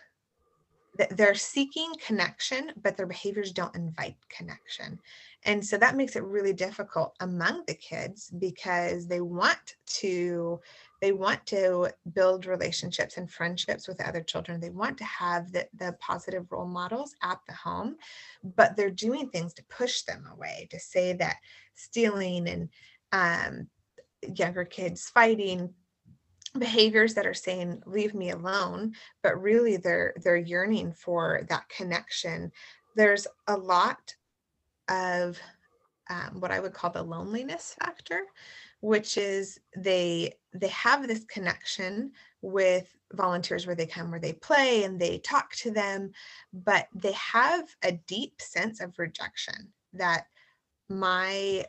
they're 1.12 1.36
seeking 1.36 1.92
connection 2.04 2.72
but 2.82 2.98
their 2.98 3.06
behaviors 3.06 3.52
don't 3.52 3.76
invite 3.76 4.16
connection 4.30 5.00
and 5.46 5.64
so 5.66 5.78
that 5.78 5.96
makes 5.96 6.16
it 6.16 6.24
really 6.24 6.54
difficult 6.54 7.16
among 7.20 7.64
the 7.68 7.74
kids 7.74 8.32
because 8.40 9.08
they 9.08 9.22
want 9.22 9.76
to 9.86 10.60
they 11.01 11.12
want 11.12 11.46
to 11.48 11.89
build 12.13 12.46
relationships 12.46 13.18
and 13.18 13.30
friendships 13.30 13.88
with 13.88 14.01
other 14.01 14.22
children. 14.22 14.60
They 14.60 14.72
want 14.72 14.98
to 14.98 15.04
have 15.04 15.51
the, 15.51 15.68
the 15.77 15.96
positive 16.00 16.51
role 16.51 16.68
models 16.68 17.16
at 17.24 17.39
the 17.48 17.54
home 17.54 17.98
but 18.56 18.75
they're 18.75 18.89
doing 18.89 19.30
things 19.30 19.54
to 19.54 19.63
push 19.66 20.04
them 20.04 20.25
away 20.32 20.68
to 20.72 20.80
say 20.80 21.13
that 21.13 21.38
stealing 21.75 22.48
and 22.48 22.70
um, 23.12 23.68
younger 24.36 24.66
kids 24.66 25.10
fighting 25.10 25.74
behaviors 26.58 27.13
that 27.13 27.25
are 27.25 27.34
saying 27.34 27.82
leave 27.86 28.13
me 28.13 28.32
alone 28.32 28.94
but 29.22 29.42
really 29.42 29.77
they're 29.77 30.13
they're 30.24 30.38
yearning 30.38 30.92
for 30.94 31.46
that 31.50 31.68
connection. 31.70 32.51
There's 32.96 33.27
a 33.48 33.56
lot 33.56 34.16
of 34.89 35.39
um, 36.10 36.39
what 36.39 36.51
i 36.51 36.60
would 36.60 36.74
call 36.74 36.89
the 36.89 37.04
loneliness 37.04 37.75
factor 37.80 38.22
which 38.82 39.18
is 39.18 39.60
they 39.76 40.34
they 40.54 40.68
have 40.68 41.08
this 41.08 41.24
connection 41.26 42.12
with 42.42 42.94
volunteers 43.14 43.66
where 43.66 43.76
they 43.76 43.86
come 43.86 44.12
where 44.12 44.20
they 44.20 44.34
play 44.34 44.84
and 44.84 45.00
they 45.00 45.18
talk 45.20 45.52
to 45.54 45.72
them 45.72 46.12
but 46.54 46.88
they 46.94 47.14
have 47.14 47.64
a 47.84 47.92
deep 48.08 48.42
sense 48.42 48.82
of 48.82 48.98
rejection 48.98 49.74
that 49.94 50.26
my 50.90 51.64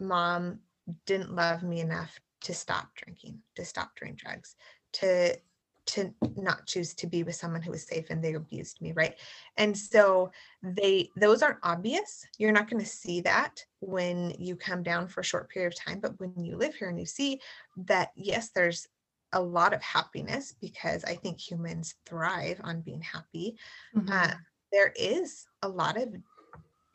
mom 0.00 0.58
didn't 1.06 1.34
love 1.34 1.62
me 1.62 1.80
enough 1.80 2.18
to 2.40 2.54
stop 2.54 2.88
drinking 2.94 3.38
to 3.56 3.64
stop 3.64 3.90
doing 3.98 4.14
drugs 4.14 4.56
to 4.92 5.36
to 5.86 6.12
not 6.36 6.66
choose 6.66 6.94
to 6.94 7.06
be 7.06 7.22
with 7.22 7.34
someone 7.34 7.62
who 7.62 7.70
was 7.70 7.86
safe 7.86 8.06
and 8.10 8.22
they 8.22 8.34
abused 8.34 8.80
me 8.80 8.92
right? 8.92 9.14
And 9.56 9.76
so 9.76 10.30
they 10.62 11.10
those 11.16 11.42
aren't 11.42 11.58
obvious. 11.62 12.26
You're 12.38 12.52
not 12.52 12.70
going 12.70 12.82
to 12.82 12.88
see 12.88 13.20
that 13.22 13.64
when 13.80 14.34
you 14.38 14.56
come 14.56 14.82
down 14.82 15.08
for 15.08 15.20
a 15.20 15.24
short 15.24 15.50
period 15.50 15.72
of 15.72 15.78
time 15.78 16.00
but 16.00 16.18
when 16.18 16.44
you 16.44 16.56
live 16.56 16.74
here 16.74 16.88
and 16.88 16.98
you 16.98 17.06
see 17.06 17.40
that 17.76 18.10
yes 18.16 18.50
there's 18.50 18.86
a 19.32 19.40
lot 19.40 19.74
of 19.74 19.82
happiness 19.82 20.54
because 20.60 21.04
i 21.04 21.14
think 21.14 21.38
humans 21.38 21.96
thrive 22.06 22.60
on 22.64 22.80
being 22.80 23.02
happy. 23.02 23.56
Mm-hmm. 23.94 24.10
uh, 24.10 24.34
there 24.72 24.92
is 24.96 25.46
a 25.62 25.68
lot 25.68 26.00
of 26.00 26.08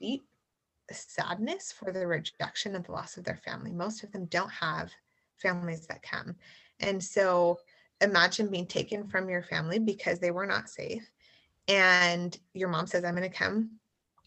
deep 0.01 0.24
sadness 0.91 1.72
for 1.72 1.91
the 1.91 2.05
rejection 2.05 2.75
and 2.75 2.86
the 2.86 2.91
loss 2.91 3.17
of 3.17 3.24
their 3.24 3.38
family. 3.38 3.72
Most 3.72 4.03
of 4.03 4.12
them 4.12 4.25
don't 4.25 4.51
have 4.51 4.91
families 5.38 5.88
that 5.88 6.03
come. 6.03 6.36
And 6.79 7.03
so 7.03 7.60
imagine 8.01 8.50
being 8.50 8.68
taken 8.68 9.08
from 9.08 9.29
your 9.29 9.44
family 9.44 9.79
because 9.79 10.20
they 10.20 10.32
were 10.32 10.46
not 10.46 10.70
safe 10.70 11.10
and 11.68 12.38
your 12.53 12.70
mom 12.70 12.88
says 12.88 13.03
i'm 13.03 13.15
going 13.15 13.29
to 13.29 13.36
come 13.36 13.70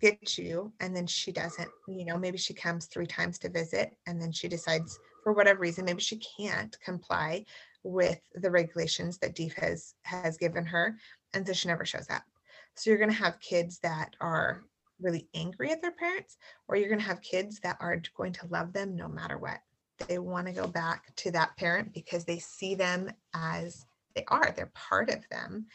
get 0.00 0.37
you 0.37 0.73
and 0.81 0.95
then 0.97 1.07
she 1.07 1.31
doesn't 1.31 1.71
you 1.88 2.05
know 2.05 2.19
maybe 2.19 2.37
she 2.37 2.52
comes 2.52 2.87
three 2.87 3.07
times 3.07 3.38
to 3.38 3.49
visit 3.49 3.97
and 4.07 4.21
then 4.21 4.33
she 4.33 4.49
decides 4.49 4.99
for 5.23 5.33
whatever 5.33 5.61
reason 5.61 5.85
maybe 5.85 6.00
she 6.00 6.21
can't 6.37 6.76
comply 6.85 7.45
with 7.85 8.21
the 8.35 8.50
regulations 8.50 9.19
that 9.19 9.35
DIF 9.35 9.55
has 9.55 9.95
has 10.02 10.37
given 10.37 10.64
her 10.64 10.97
and 11.35 11.47
so 11.47 11.52
she 11.52 11.69
never 11.69 11.85
shows 11.85 12.09
up. 12.11 12.23
So 12.76 12.91
you're 12.91 12.99
going 12.99 13.11
to 13.11 13.17
have 13.17 13.41
kids 13.41 13.79
that 13.81 14.14
are 14.21 14.64
really 15.00 15.29
angry 15.35 15.71
at 15.71 15.83
their 15.83 15.93
parents 15.93 16.37
or 16.69 16.76
you're 16.76 16.88
going 16.88 17.00
to 17.00 17.07
have 17.07 17.21
kids 17.23 17.59
that 17.61 17.76
are 17.81 18.00
going 18.17 18.33
to 18.33 18.47
love 18.49 18.73
them 18.73 18.95
no 18.95 19.09
matter 19.09 19.38
what 19.38 19.59
they 20.09 20.19
want 20.19 20.47
to 20.47 20.53
go 20.53 20.67
back 20.67 21.15
to 21.17 21.31
that 21.33 21.57
parent 21.57 21.93
because 21.93 22.25
they 22.25 22.39
see 22.39 22.75
them 22.75 23.11
as 23.35 23.87
they 24.15 24.25
are 24.29 24.53
they're 24.55 24.73
part 24.75 25.11
of 25.11 25.29
them. 25.31 25.67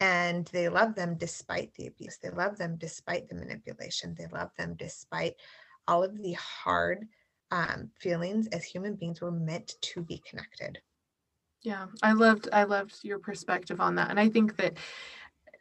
And 0.00 0.46
they 0.52 0.68
love 0.68 0.94
them 0.94 1.16
despite 1.18 1.74
the 1.74 1.88
abuse 1.88 2.18
they 2.18 2.30
love 2.30 2.56
them 2.56 2.76
despite 2.78 3.28
the 3.28 3.34
manipulation 3.34 4.14
they 4.16 4.26
love 4.32 4.50
them 4.56 4.74
despite 4.78 5.34
all 5.88 6.04
of 6.04 6.16
the 6.22 6.34
hard 6.34 7.08
um, 7.50 7.90
feelings 7.98 8.46
as 8.48 8.62
human 8.64 8.94
beings 8.94 9.20
were 9.20 9.32
meant 9.32 9.74
to 9.80 10.02
be 10.02 10.22
connected. 10.28 10.78
Yeah 11.62 11.86
i 12.02 12.12
loved 12.12 12.48
i 12.52 12.64
loved 12.64 12.98
your 13.02 13.18
perspective 13.18 13.80
on 13.80 13.96
that. 13.96 14.10
And 14.10 14.20
i 14.20 14.28
think 14.28 14.56
that 14.56 14.74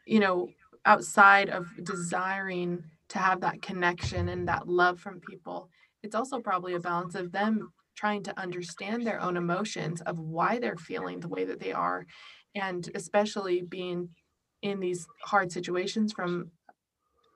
you 0.06 0.20
know 0.20 0.50
outside 0.86 1.50
of 1.50 1.68
desiring 1.84 2.84
to 3.10 3.18
have 3.18 3.42
that 3.42 3.62
connection 3.62 4.30
and 4.30 4.48
that 4.48 4.68
love 4.68 5.00
from 5.00 5.20
people 5.20 5.70
it's 6.04 6.16
also 6.16 6.40
probably 6.40 6.76
a 6.76 6.80
balance 6.80 7.16
of 7.16 7.32
them 7.32 7.72
trying 7.98 8.24
to 8.24 8.40
understand 8.40 9.06
their 9.06 9.22
own 9.22 9.38
emotions 9.38 10.02
of 10.02 10.20
why 10.20 10.60
they're 10.60 10.78
feeling 10.78 11.20
the 11.20 11.28
way 11.28 11.46
that 11.46 11.60
they 11.60 11.74
are 11.74 12.06
and 12.56 12.90
especially 12.96 13.62
being 13.62 14.10
in 14.62 14.80
these 14.80 15.06
hard 15.24 15.52
situations 15.52 16.14
from 16.14 16.52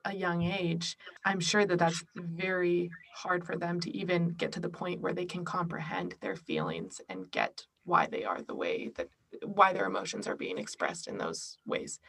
a 0.06 0.16
young 0.16 0.42
age 0.44 0.98
i'm 1.26 1.40
sure 1.40 1.66
that 1.66 1.80
that's 1.80 2.04
very 2.16 2.90
hard 3.14 3.46
for 3.46 3.56
them 3.56 3.80
to 3.80 3.96
even 3.96 4.30
get 4.30 4.52
to 4.52 4.60
the 4.60 4.70
point 4.70 5.02
where 5.02 5.14
they 5.14 5.26
can 5.26 5.46
comprehend 5.46 6.16
their 6.22 6.36
feelings 6.36 7.02
and 7.10 7.30
get 7.32 7.66
why 7.84 8.08
they 8.08 8.24
are 8.24 8.42
the 8.42 8.56
way 8.56 8.90
that 8.96 9.08
why 9.44 9.74
their 9.74 9.86
emotions 9.86 10.28
are 10.28 10.36
being 10.36 10.58
expressed 10.58 11.08
in 11.08 11.18
those 11.18 11.58
ways. 11.66 12.00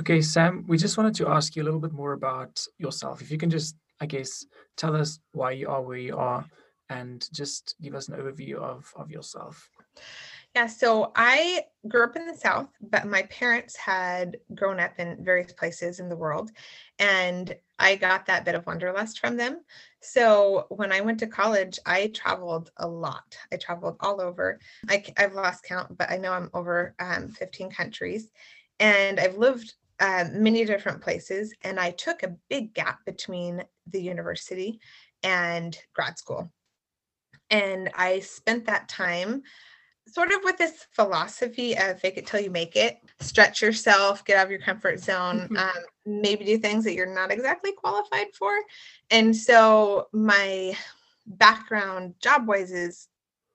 Okay, 0.00 0.20
Sam, 0.22 0.64
we 0.66 0.76
just 0.76 0.96
wanted 0.96 1.14
to 1.16 1.28
ask 1.28 1.54
you 1.54 1.62
a 1.62 1.64
little 1.64 1.80
bit 1.80 1.92
more 1.92 2.12
about 2.12 2.64
yourself. 2.78 3.22
If 3.22 3.30
you 3.30 3.38
can 3.38 3.50
just, 3.50 3.76
I 4.04 4.06
guess, 4.06 4.44
tell 4.76 4.94
us 4.94 5.18
why 5.32 5.52
you 5.52 5.66
are 5.68 5.80
where 5.80 5.96
you 5.96 6.18
are 6.18 6.44
and 6.90 7.26
just 7.32 7.74
give 7.80 7.94
us 7.94 8.08
an 8.08 8.20
overview 8.20 8.56
of, 8.56 8.92
of 8.96 9.10
yourself. 9.10 9.70
Yeah, 10.54 10.66
so 10.66 11.10
I 11.16 11.62
grew 11.88 12.04
up 12.04 12.14
in 12.14 12.26
the 12.26 12.36
South, 12.36 12.68
but 12.82 13.06
my 13.06 13.22
parents 13.22 13.74
had 13.78 14.36
grown 14.54 14.78
up 14.78 14.92
in 14.98 15.24
various 15.24 15.54
places 15.54 16.00
in 16.00 16.10
the 16.10 16.16
world, 16.16 16.50
and 16.98 17.56
I 17.78 17.96
got 17.96 18.26
that 18.26 18.44
bit 18.44 18.54
of 18.54 18.66
wanderlust 18.66 19.20
from 19.20 19.38
them. 19.38 19.62
So 20.02 20.66
when 20.68 20.92
I 20.92 21.00
went 21.00 21.18
to 21.20 21.26
college, 21.26 21.78
I 21.86 22.08
traveled 22.08 22.72
a 22.76 22.86
lot. 22.86 23.38
I 23.50 23.56
traveled 23.56 23.96
all 24.00 24.20
over. 24.20 24.60
I, 24.90 25.02
have 25.16 25.32
lost 25.32 25.64
count, 25.64 25.96
but 25.96 26.10
I 26.10 26.18
know 26.18 26.32
I'm 26.34 26.50
over 26.52 26.94
um, 27.00 27.30
15 27.30 27.70
countries, 27.70 28.28
and 28.78 29.18
I've 29.18 29.38
lived 29.38 29.72
uh, 30.00 30.24
many 30.32 30.64
different 30.64 31.00
places. 31.00 31.54
And 31.62 31.78
I 31.78 31.90
took 31.90 32.22
a 32.22 32.36
big 32.48 32.74
gap 32.74 33.04
between 33.04 33.64
the 33.86 34.02
university 34.02 34.80
and 35.22 35.76
grad 35.94 36.18
school. 36.18 36.50
And 37.50 37.90
I 37.94 38.20
spent 38.20 38.66
that 38.66 38.88
time 38.88 39.42
sort 40.06 40.32
of 40.32 40.40
with 40.44 40.58
this 40.58 40.86
philosophy 40.92 41.76
of 41.76 41.98
fake 42.00 42.18
it 42.18 42.26
till 42.26 42.40
you 42.40 42.50
make 42.50 42.76
it, 42.76 42.98
stretch 43.20 43.62
yourself, 43.62 44.24
get 44.24 44.36
out 44.36 44.46
of 44.46 44.50
your 44.50 44.60
comfort 44.60 45.00
zone, 45.00 45.40
mm-hmm. 45.40 45.56
um, 45.56 45.84
maybe 46.04 46.44
do 46.44 46.58
things 46.58 46.84
that 46.84 46.94
you're 46.94 47.12
not 47.12 47.30
exactly 47.30 47.72
qualified 47.72 48.26
for. 48.34 48.52
And 49.10 49.34
so 49.34 50.08
my 50.12 50.76
background 51.26 52.14
job 52.20 52.46
wise 52.46 52.70
is 52.70 53.08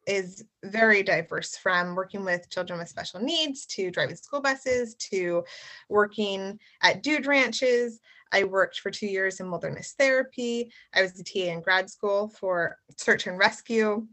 is 0.09 0.43
very 0.65 1.03
diverse 1.03 1.55
from 1.55 1.95
working 1.95 2.25
with 2.25 2.49
children 2.49 2.79
with 2.79 2.89
special 2.89 3.19
needs 3.19 3.67
to 3.67 3.91
driving 3.91 4.15
school 4.15 4.41
buses 4.41 4.95
to 4.95 5.43
working 5.87 6.59
at 6.81 7.03
dude 7.03 7.27
ranches. 7.27 7.99
I 8.31 8.43
worked 8.43 8.79
for 8.79 8.89
two 8.89 9.05
years 9.05 9.39
in 9.39 9.51
wilderness 9.51 9.93
therapy. 9.97 10.71
I 10.95 11.03
was 11.03 11.19
a 11.19 11.23
TA 11.23 11.51
in 11.51 11.61
grad 11.61 11.91
school 11.91 12.27
for 12.27 12.77
search 12.97 13.27
and 13.27 13.37
rescue. 13.37 14.07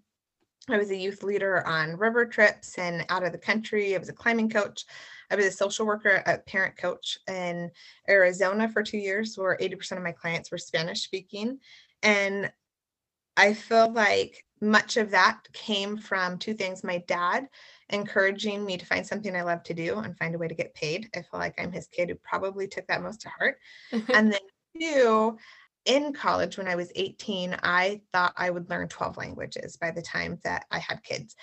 I 0.69 0.77
was 0.77 0.91
a 0.91 0.97
youth 0.97 1.23
leader 1.23 1.67
on 1.67 1.97
river 1.97 2.27
trips 2.27 2.77
and 2.77 3.07
out 3.09 3.25
of 3.25 3.33
the 3.33 3.39
country. 3.39 3.95
I 3.95 3.99
was 3.99 4.09
a 4.09 4.15
climbing 4.15 4.51
coach. 4.51 4.85
I 5.31 5.37
was 5.37 5.47
a 5.47 5.51
social 5.51 5.87
worker, 5.87 6.23
a 6.27 6.39
parent 6.39 6.77
coach 6.77 7.19
in 7.27 7.71
Arizona 8.09 8.69
for 8.69 8.83
two 8.83 8.99
years, 8.99 9.39
where 9.39 9.57
80% 9.57 9.97
of 9.97 10.03
my 10.03 10.13
clients 10.13 10.51
were 10.51 10.59
Spanish 10.59 11.03
speaking. 11.03 11.59
And 12.03 12.51
I 13.37 13.55
feel 13.55 13.91
like 13.93 14.46
much 14.61 14.97
of 14.97 15.11
that 15.11 15.47
came 15.53 15.97
from 15.97 16.39
two 16.39 16.55
things 16.55 16.83
my 16.83 16.99
dad 17.07 17.49
encouraging 17.91 18.65
me 18.65 18.77
to 18.77 18.87
find 18.87 19.07
something 19.07 19.35
I 19.37 19.43
love 19.43 19.63
to 19.65 19.75
do 19.75 19.99
and 19.99 20.17
find 20.17 20.35
a 20.35 20.39
way 20.39 20.49
to 20.49 20.55
get 20.55 20.75
paid. 20.75 21.09
I 21.15 21.21
feel 21.21 21.39
like 21.39 21.55
I'm 21.59 21.73
his 21.73 21.87
kid 21.87 22.09
who 22.09 22.17
probably 22.17 22.67
took 22.67 22.87
that 22.89 23.03
most 23.03 23.21
to 23.23 23.29
heart. 23.29 23.59
and 23.93 24.33
then 24.33 24.41
two, 24.79 25.39
in 25.85 26.13
college 26.13 26.59
when 26.59 26.69
I 26.69 26.75
was 26.75 26.91
18, 26.97 27.57
I 27.63 28.01
thought 28.13 28.35
I 28.37 28.51
would 28.51 28.69
learn 28.69 28.89
12 28.89 29.17
languages 29.17 29.77
by 29.77 29.93
the 29.93 30.03
time 30.03 30.39
that 30.43 30.67
I 30.71 30.79
had 30.79 31.03
kids. 31.03 31.37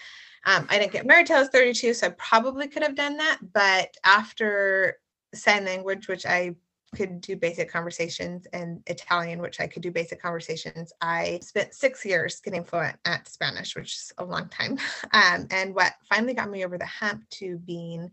Um, 0.46 0.67
I 0.70 0.77
didn't 0.77 0.91
get 0.91 1.05
married 1.05 1.27
till 1.27 1.38
I 1.38 1.41
was 1.41 1.50
32, 1.50 1.93
so 1.93 2.08
I 2.08 2.10
probably 2.12 2.67
could 2.67 2.84
have 2.84 2.96
done 2.96 3.17
that. 3.17 3.39
But 3.53 3.96
after 4.03 4.98
sign 5.34 5.65
language, 5.65 6.08
which 6.08 6.25
I 6.25 6.55
could 6.93 7.21
do 7.21 7.35
basic 7.35 7.71
conversations, 7.71 8.47
and 8.53 8.81
Italian, 8.88 9.41
which 9.41 9.59
I 9.59 9.67
could 9.67 9.81
do 9.81 9.91
basic 9.91 10.21
conversations, 10.21 10.93
I 11.01 11.39
spent 11.41 11.73
six 11.73 12.05
years 12.05 12.39
getting 12.39 12.63
fluent 12.63 12.97
at 13.05 13.27
Spanish, 13.27 13.75
which 13.75 13.95
is 13.95 14.12
a 14.17 14.25
long 14.25 14.50
time. 14.50 14.77
Um, 15.12 15.47
and 15.51 15.75
what 15.75 15.93
finally 16.09 16.33
got 16.33 16.50
me 16.50 16.65
over 16.65 16.77
the 16.77 16.85
hump 16.85 17.29
to 17.31 17.57
being 17.59 18.12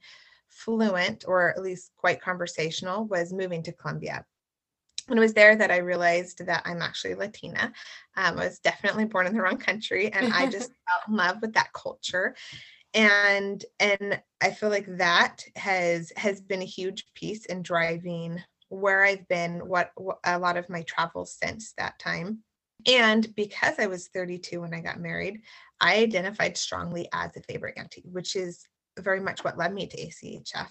fluent 0.49 1.25
or 1.27 1.49
at 1.49 1.63
least 1.63 1.93
quite 1.97 2.21
conversational 2.21 3.05
was 3.07 3.33
moving 3.33 3.63
to 3.63 3.73
Colombia 3.73 4.25
when 5.11 5.19
it 5.19 5.23
was 5.23 5.35
there 5.35 5.57
that 5.57 5.73
I 5.73 5.79
realized 5.79 6.47
that 6.47 6.63
I'm 6.65 6.83
actually 6.83 7.17
Latina. 7.17 7.73
Um, 8.17 8.39
I 8.39 8.47
was 8.47 8.61
definitely 8.61 9.07
born 9.07 9.27
in 9.27 9.35
the 9.35 9.43
wrong 9.43 9.59
country, 9.59 10.13
and 10.13 10.33
I 10.33 10.47
just 10.47 10.71
fell 10.87 11.03
in 11.09 11.17
love 11.17 11.39
with 11.43 11.55
that 11.55 11.73
culture. 11.73 12.37
And 12.95 13.65
and 13.81 14.21
I 14.41 14.51
feel 14.51 14.69
like 14.69 14.87
that 14.99 15.45
has 15.57 16.13
has 16.17 16.41
been 16.41 16.63
a 16.63 16.67
huge 16.67 17.07
piece 17.15 17.47
in 17.47 17.63
driving 17.63 18.41
where 18.71 19.05
I've 19.05 19.29
been, 19.29 19.67
what, 19.69 19.91
what 19.97 20.19
a 20.25 20.39
lot 20.39 20.57
of 20.57 20.71
my 20.71 20.83
travels 20.83 21.37
since 21.41 21.75
that 21.77 21.99
time. 21.99 22.39
And 22.87 23.35
because 23.35 23.75
I 23.79 23.89
was 23.89 24.09
32 24.09 24.63
when 24.63 24.73
I 24.73 24.81
got 24.81 25.01
married, 25.01 25.43
I 25.81 25.97
identified 25.97 26.57
strongly 26.57 27.09
as 27.13 27.37
a 27.37 27.43
favorite 27.43 27.77
auntie, 27.77 28.09
which 28.11 28.37
is 28.37 28.65
very 28.99 29.21
much 29.21 29.45
what 29.45 29.59
led 29.59 29.75
me 29.75 29.87
to 29.87 29.97
ACHF 29.97 30.69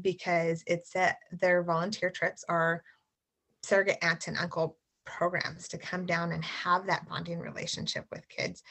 because 0.00 0.62
it's 0.66 0.90
that 0.90 1.16
their 1.32 1.62
volunteer 1.62 2.10
trips 2.10 2.44
are 2.48 2.82
surrogate 3.62 3.98
aunt 4.02 4.28
and 4.28 4.38
uncle 4.38 4.78
programs 5.04 5.68
to 5.68 5.78
come 5.78 6.06
down 6.06 6.32
and 6.32 6.44
have 6.44 6.86
that 6.86 7.08
bonding 7.08 7.38
relationship 7.38 8.06
with 8.10 8.28
kids. 8.28 8.62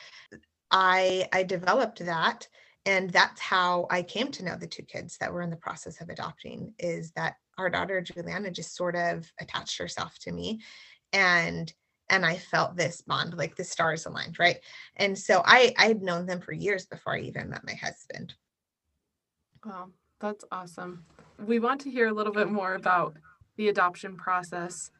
I 0.71 1.27
I 1.34 1.43
developed 1.43 1.99
that 2.05 2.47
and 2.86 3.12
that's 3.12 3.39
how 3.39 3.88
I 3.89 4.01
came 4.01 4.31
to 4.31 4.43
know 4.43 4.55
the 4.55 4.67
two 4.67 4.84
kids 4.84 5.17
that 5.19 5.31
were 5.31 5.41
in 5.41 5.49
the 5.49 5.55
process 5.55 6.01
of 6.01 6.10
adopting 6.10 6.73
is 6.79 7.12
that 7.12 7.36
our 7.62 7.69
daughter 7.69 8.02
Juliana 8.02 8.52
just 8.52 8.76
sort 8.76 8.95
of 8.95 9.32
attached 9.39 9.78
herself 9.78 10.17
to 10.19 10.32
me 10.32 10.60
and 11.13 11.74
and 12.10 12.26
I 12.26 12.36
felt 12.36 12.76
this 12.76 13.02
bond 13.02 13.38
like 13.38 13.56
the 13.56 13.63
stars 13.63 14.06
aligned, 14.06 14.38
right? 14.38 14.58
And 14.97 15.17
so 15.17 15.41
I 15.45 15.74
I 15.78 15.88
had 15.88 16.02
known 16.02 16.26
them 16.26 16.41
for 16.41 16.52
years 16.52 16.86
before 16.86 17.15
I 17.15 17.21
even 17.21 17.50
met 17.50 17.65
my 17.65 17.74
husband. 17.74 18.34
Wow, 19.65 19.89
that's 20.19 20.43
awesome. 20.52 21.06
We 21.45 21.60
want 21.60 21.82
to 21.82 21.91
hear 21.91 22.08
a 22.08 22.13
little 22.13 22.34
bit 22.34 22.52
more 22.52 22.76
about 22.76 23.15
the 23.58 23.69
adoption 23.69 24.15
process. 24.17 24.91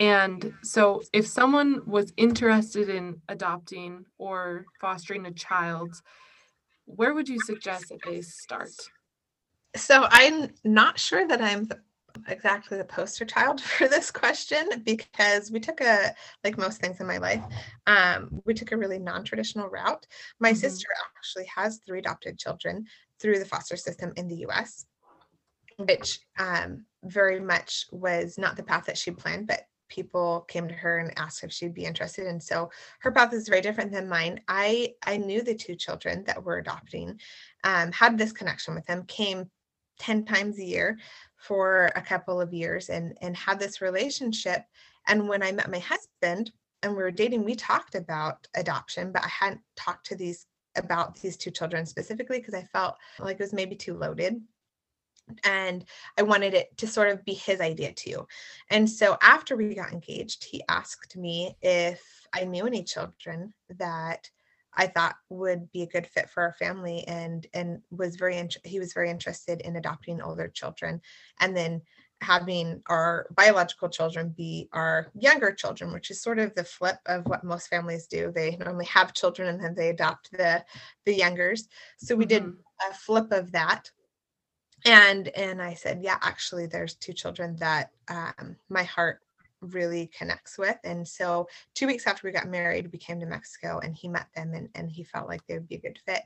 And 0.00 0.52
so, 0.62 1.02
if 1.12 1.26
someone 1.26 1.82
was 1.86 2.12
interested 2.16 2.88
in 2.88 3.20
adopting 3.28 4.04
or 4.18 4.64
fostering 4.80 5.26
a 5.26 5.32
child, 5.32 6.00
where 6.84 7.14
would 7.14 7.28
you 7.28 7.40
suggest 7.40 7.88
that 7.88 7.98
they 8.04 8.20
start? 8.20 8.70
So, 9.74 10.06
I'm 10.08 10.50
not 10.64 11.00
sure 11.00 11.26
that 11.26 11.42
I'm 11.42 11.64
the, 11.64 11.80
exactly 12.26 12.78
the 12.78 12.84
poster 12.84 13.24
child 13.24 13.60
for 13.60 13.88
this 13.88 14.10
question 14.10 14.66
because 14.84 15.50
we 15.50 15.60
took 15.60 15.80
a, 15.80 16.14
like 16.44 16.58
most 16.58 16.80
things 16.80 17.00
in 17.00 17.06
my 17.06 17.18
life, 17.18 17.42
um, 17.86 18.42
we 18.44 18.54
took 18.54 18.72
a 18.72 18.76
really 18.76 18.98
non 18.98 19.24
traditional 19.24 19.68
route. 19.68 20.06
My 20.40 20.50
mm-hmm. 20.50 20.58
sister 20.58 20.88
actually 21.16 21.46
has 21.54 21.78
three 21.78 22.00
adopted 22.00 22.38
children 22.38 22.86
through 23.20 23.38
the 23.38 23.44
foster 23.44 23.76
system 23.76 24.12
in 24.16 24.28
the 24.28 24.46
US 24.46 24.86
which 25.78 26.20
um, 26.38 26.84
very 27.04 27.40
much 27.40 27.86
was 27.92 28.36
not 28.36 28.56
the 28.56 28.62
path 28.62 28.86
that 28.86 28.98
she 28.98 29.10
planned, 29.10 29.46
but 29.46 29.62
people 29.88 30.44
came 30.48 30.68
to 30.68 30.74
her 30.74 30.98
and 30.98 31.16
asked 31.16 31.42
if 31.42 31.52
she'd 31.52 31.72
be 31.72 31.84
interested 31.84 32.26
and 32.26 32.42
so 32.42 32.70
her 33.00 33.10
path 33.10 33.32
is 33.32 33.48
very 33.48 33.62
different 33.62 33.90
than 33.90 34.06
mine 34.06 34.38
i 34.46 34.92
i 35.06 35.16
knew 35.16 35.40
the 35.40 35.54
two 35.54 35.74
children 35.74 36.22
that 36.24 36.44
were 36.44 36.58
adopting 36.58 37.18
um, 37.64 37.90
had 37.90 38.18
this 38.18 38.30
connection 38.30 38.74
with 38.74 38.84
them 38.84 39.02
came 39.04 39.50
10 39.98 40.24
times 40.24 40.58
a 40.58 40.64
year 40.64 40.98
for 41.36 41.90
a 41.96 42.02
couple 42.02 42.40
of 42.40 42.52
years 42.52 42.88
and 42.88 43.16
and 43.20 43.36
had 43.36 43.58
this 43.58 43.80
relationship 43.80 44.64
and 45.06 45.28
when 45.28 45.42
i 45.42 45.52
met 45.52 45.70
my 45.70 45.78
husband 45.78 46.52
and 46.82 46.96
we 46.96 47.02
were 47.02 47.10
dating 47.10 47.44
we 47.44 47.54
talked 47.54 47.94
about 47.94 48.46
adoption 48.56 49.12
but 49.12 49.24
i 49.24 49.28
hadn't 49.28 49.60
talked 49.76 50.06
to 50.06 50.16
these 50.16 50.46
about 50.76 51.16
these 51.20 51.36
two 51.36 51.50
children 51.50 51.86
specifically 51.86 52.38
because 52.38 52.54
i 52.54 52.62
felt 52.62 52.96
like 53.18 53.36
it 53.36 53.42
was 53.42 53.52
maybe 53.52 53.76
too 53.76 53.94
loaded 53.94 54.40
and 55.44 55.84
I 56.16 56.22
wanted 56.22 56.54
it 56.54 56.76
to 56.78 56.86
sort 56.86 57.10
of 57.10 57.24
be 57.24 57.34
his 57.34 57.60
idea 57.60 57.92
too. 57.92 58.26
And 58.70 58.88
so 58.88 59.16
after 59.22 59.56
we 59.56 59.74
got 59.74 59.92
engaged, 59.92 60.44
he 60.44 60.62
asked 60.68 61.16
me 61.16 61.56
if 61.60 62.02
I 62.32 62.44
knew 62.44 62.66
any 62.66 62.82
children 62.82 63.52
that 63.76 64.30
I 64.74 64.86
thought 64.86 65.16
would 65.28 65.70
be 65.72 65.82
a 65.82 65.88
good 65.88 66.06
fit 66.06 66.30
for 66.30 66.42
our 66.42 66.54
family 66.54 67.06
and 67.08 67.46
and 67.54 67.80
was 67.90 68.16
very 68.16 68.36
in, 68.36 68.48
he 68.64 68.78
was 68.78 68.92
very 68.92 69.10
interested 69.10 69.60
in 69.60 69.76
adopting 69.76 70.20
older 70.20 70.48
children. 70.48 71.00
And 71.40 71.56
then 71.56 71.82
having 72.20 72.82
our 72.86 73.28
biological 73.36 73.88
children 73.88 74.34
be 74.36 74.68
our 74.72 75.06
younger 75.14 75.52
children 75.52 75.92
which 75.92 76.10
is 76.10 76.20
sort 76.20 76.40
of 76.40 76.52
the 76.56 76.64
flip 76.64 76.96
of 77.06 77.24
what 77.26 77.44
most 77.44 77.68
families 77.68 78.06
do. 78.06 78.32
They 78.34 78.56
normally 78.56 78.86
have 78.86 79.14
children 79.14 79.48
and 79.48 79.62
then 79.62 79.74
they 79.74 79.90
adopt 79.90 80.30
the 80.32 80.64
the 81.06 81.14
youngers. 81.14 81.68
So 81.98 82.14
we 82.14 82.24
mm-hmm. 82.24 82.46
did 82.46 82.54
a 82.90 82.94
flip 82.94 83.32
of 83.32 83.52
that. 83.52 83.90
And 84.84 85.28
and 85.28 85.60
i 85.60 85.74
said 85.74 86.02
yeah 86.02 86.18
actually 86.22 86.66
there's 86.66 86.94
two 86.94 87.12
children 87.12 87.56
that 87.56 87.90
um, 88.08 88.56
my 88.68 88.84
heart 88.84 89.20
really 89.60 90.10
connects 90.16 90.58
with 90.58 90.78
and 90.84 91.06
so 91.06 91.48
two 91.74 91.86
weeks 91.86 92.06
after 92.06 92.26
we 92.26 92.32
got 92.32 92.48
married 92.48 92.90
we 92.92 92.98
came 92.98 93.20
to 93.20 93.26
mexico 93.26 93.80
and 93.80 93.96
he 93.96 94.08
met 94.08 94.28
them 94.36 94.54
and, 94.54 94.68
and 94.74 94.90
he 94.90 95.04
felt 95.04 95.28
like 95.28 95.46
they 95.46 95.54
would 95.54 95.68
be 95.68 95.76
a 95.76 95.80
good 95.80 95.98
fit. 96.06 96.22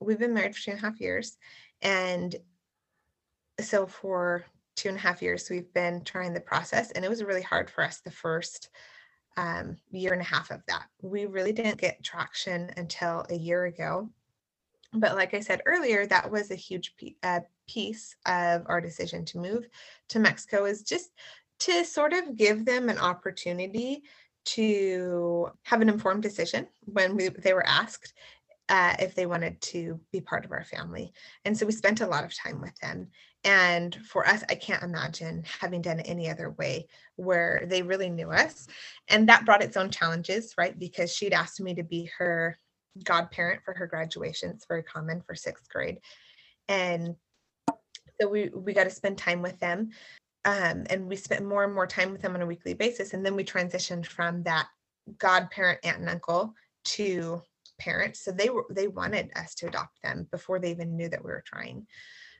We've 0.00 0.18
been 0.18 0.34
married 0.34 0.54
for 0.56 0.62
two 0.62 0.70
and 0.72 0.80
a 0.80 0.82
half 0.82 1.00
years 1.00 1.38
and 1.82 2.36
so 3.60 3.86
for 3.86 4.44
two 4.76 4.88
and 4.88 4.98
a 4.98 5.00
half 5.00 5.22
years 5.22 5.48
we've 5.50 5.72
been 5.74 6.02
trying 6.04 6.34
the 6.34 6.40
process 6.40 6.90
and 6.92 7.04
it 7.04 7.10
was 7.10 7.24
really 7.24 7.42
hard 7.42 7.70
for 7.70 7.84
us 7.84 8.00
the 8.00 8.10
first 8.10 8.70
um, 9.36 9.76
year 9.92 10.12
and 10.12 10.22
a 10.22 10.24
half 10.24 10.50
of 10.50 10.62
that. 10.68 10.86
We 11.02 11.26
really 11.26 11.52
didn't 11.52 11.80
get 11.80 12.02
traction 12.04 12.70
until 12.76 13.26
a 13.30 13.36
year 13.36 13.66
ago 13.66 14.10
But 14.92 15.16
like 15.16 15.34
I 15.34 15.40
said 15.40 15.62
earlier, 15.66 16.06
that 16.06 16.30
was 16.30 16.50
a 16.50 16.56
huge 16.56 16.94
piece 17.68 18.16
of 18.26 18.62
our 18.66 18.80
decision 18.80 19.24
to 19.26 19.38
move 19.38 19.68
to 20.08 20.18
Mexico 20.18 20.66
is 20.66 20.82
just 20.82 21.10
to 21.60 21.84
sort 21.84 22.12
of 22.12 22.36
give 22.36 22.64
them 22.64 22.88
an 22.88 22.98
opportunity 22.98 24.02
to 24.46 25.48
have 25.64 25.80
an 25.80 25.88
informed 25.88 26.22
decision 26.22 26.66
when 26.86 27.16
we, 27.16 27.28
they 27.28 27.52
were 27.52 27.66
asked 27.66 28.14
uh, 28.70 28.94
if 28.98 29.14
they 29.14 29.26
wanted 29.26 29.60
to 29.60 30.00
be 30.12 30.20
part 30.20 30.44
of 30.44 30.52
our 30.52 30.64
family. 30.64 31.12
And 31.44 31.56
so 31.56 31.66
we 31.66 31.72
spent 31.72 32.00
a 32.00 32.06
lot 32.06 32.24
of 32.24 32.34
time 32.34 32.60
with 32.60 32.74
them. 32.80 33.08
And 33.42 33.94
for 34.06 34.26
us, 34.26 34.44
I 34.48 34.54
can't 34.54 34.82
imagine 34.82 35.42
having 35.60 35.82
done 35.82 35.98
it 35.98 36.08
any 36.08 36.30
other 36.30 36.50
way 36.50 36.86
where 37.16 37.64
they 37.66 37.82
really 37.82 38.08
knew 38.10 38.30
us. 38.30 38.66
And 39.08 39.28
that 39.28 39.44
brought 39.44 39.62
its 39.62 39.76
own 39.76 39.90
challenges, 39.90 40.54
right? 40.56 40.78
Because 40.78 41.12
she'd 41.12 41.32
asked 41.32 41.60
me 41.60 41.74
to 41.74 41.82
be 41.82 42.10
her 42.18 42.56
godparent 43.04 43.62
for 43.64 43.74
her 43.74 43.86
graduation. 43.86 44.50
It's 44.50 44.66
very 44.66 44.82
common 44.82 45.20
for 45.22 45.34
sixth 45.34 45.68
grade. 45.68 45.98
And 46.68 47.16
so 48.20 48.28
we 48.28 48.50
we 48.54 48.72
got 48.72 48.84
to 48.84 48.90
spend 48.90 49.18
time 49.18 49.42
with 49.42 49.58
them. 49.58 49.90
Um, 50.44 50.84
and 50.88 51.06
we 51.06 51.16
spent 51.16 51.44
more 51.44 51.64
and 51.64 51.74
more 51.74 51.86
time 51.86 52.12
with 52.12 52.22
them 52.22 52.34
on 52.34 52.42
a 52.42 52.46
weekly 52.46 52.74
basis. 52.74 53.12
And 53.12 53.24
then 53.24 53.36
we 53.36 53.44
transitioned 53.44 54.06
from 54.06 54.42
that 54.44 54.68
godparent 55.18 55.80
aunt 55.84 55.98
and 55.98 56.08
uncle 56.08 56.54
to 56.84 57.42
parents. 57.78 58.24
So 58.24 58.32
they 58.32 58.48
were 58.48 58.64
they 58.70 58.88
wanted 58.88 59.30
us 59.36 59.54
to 59.56 59.66
adopt 59.66 60.02
them 60.02 60.28
before 60.30 60.58
they 60.58 60.70
even 60.70 60.96
knew 60.96 61.08
that 61.08 61.24
we 61.24 61.30
were 61.30 61.44
trying. 61.44 61.86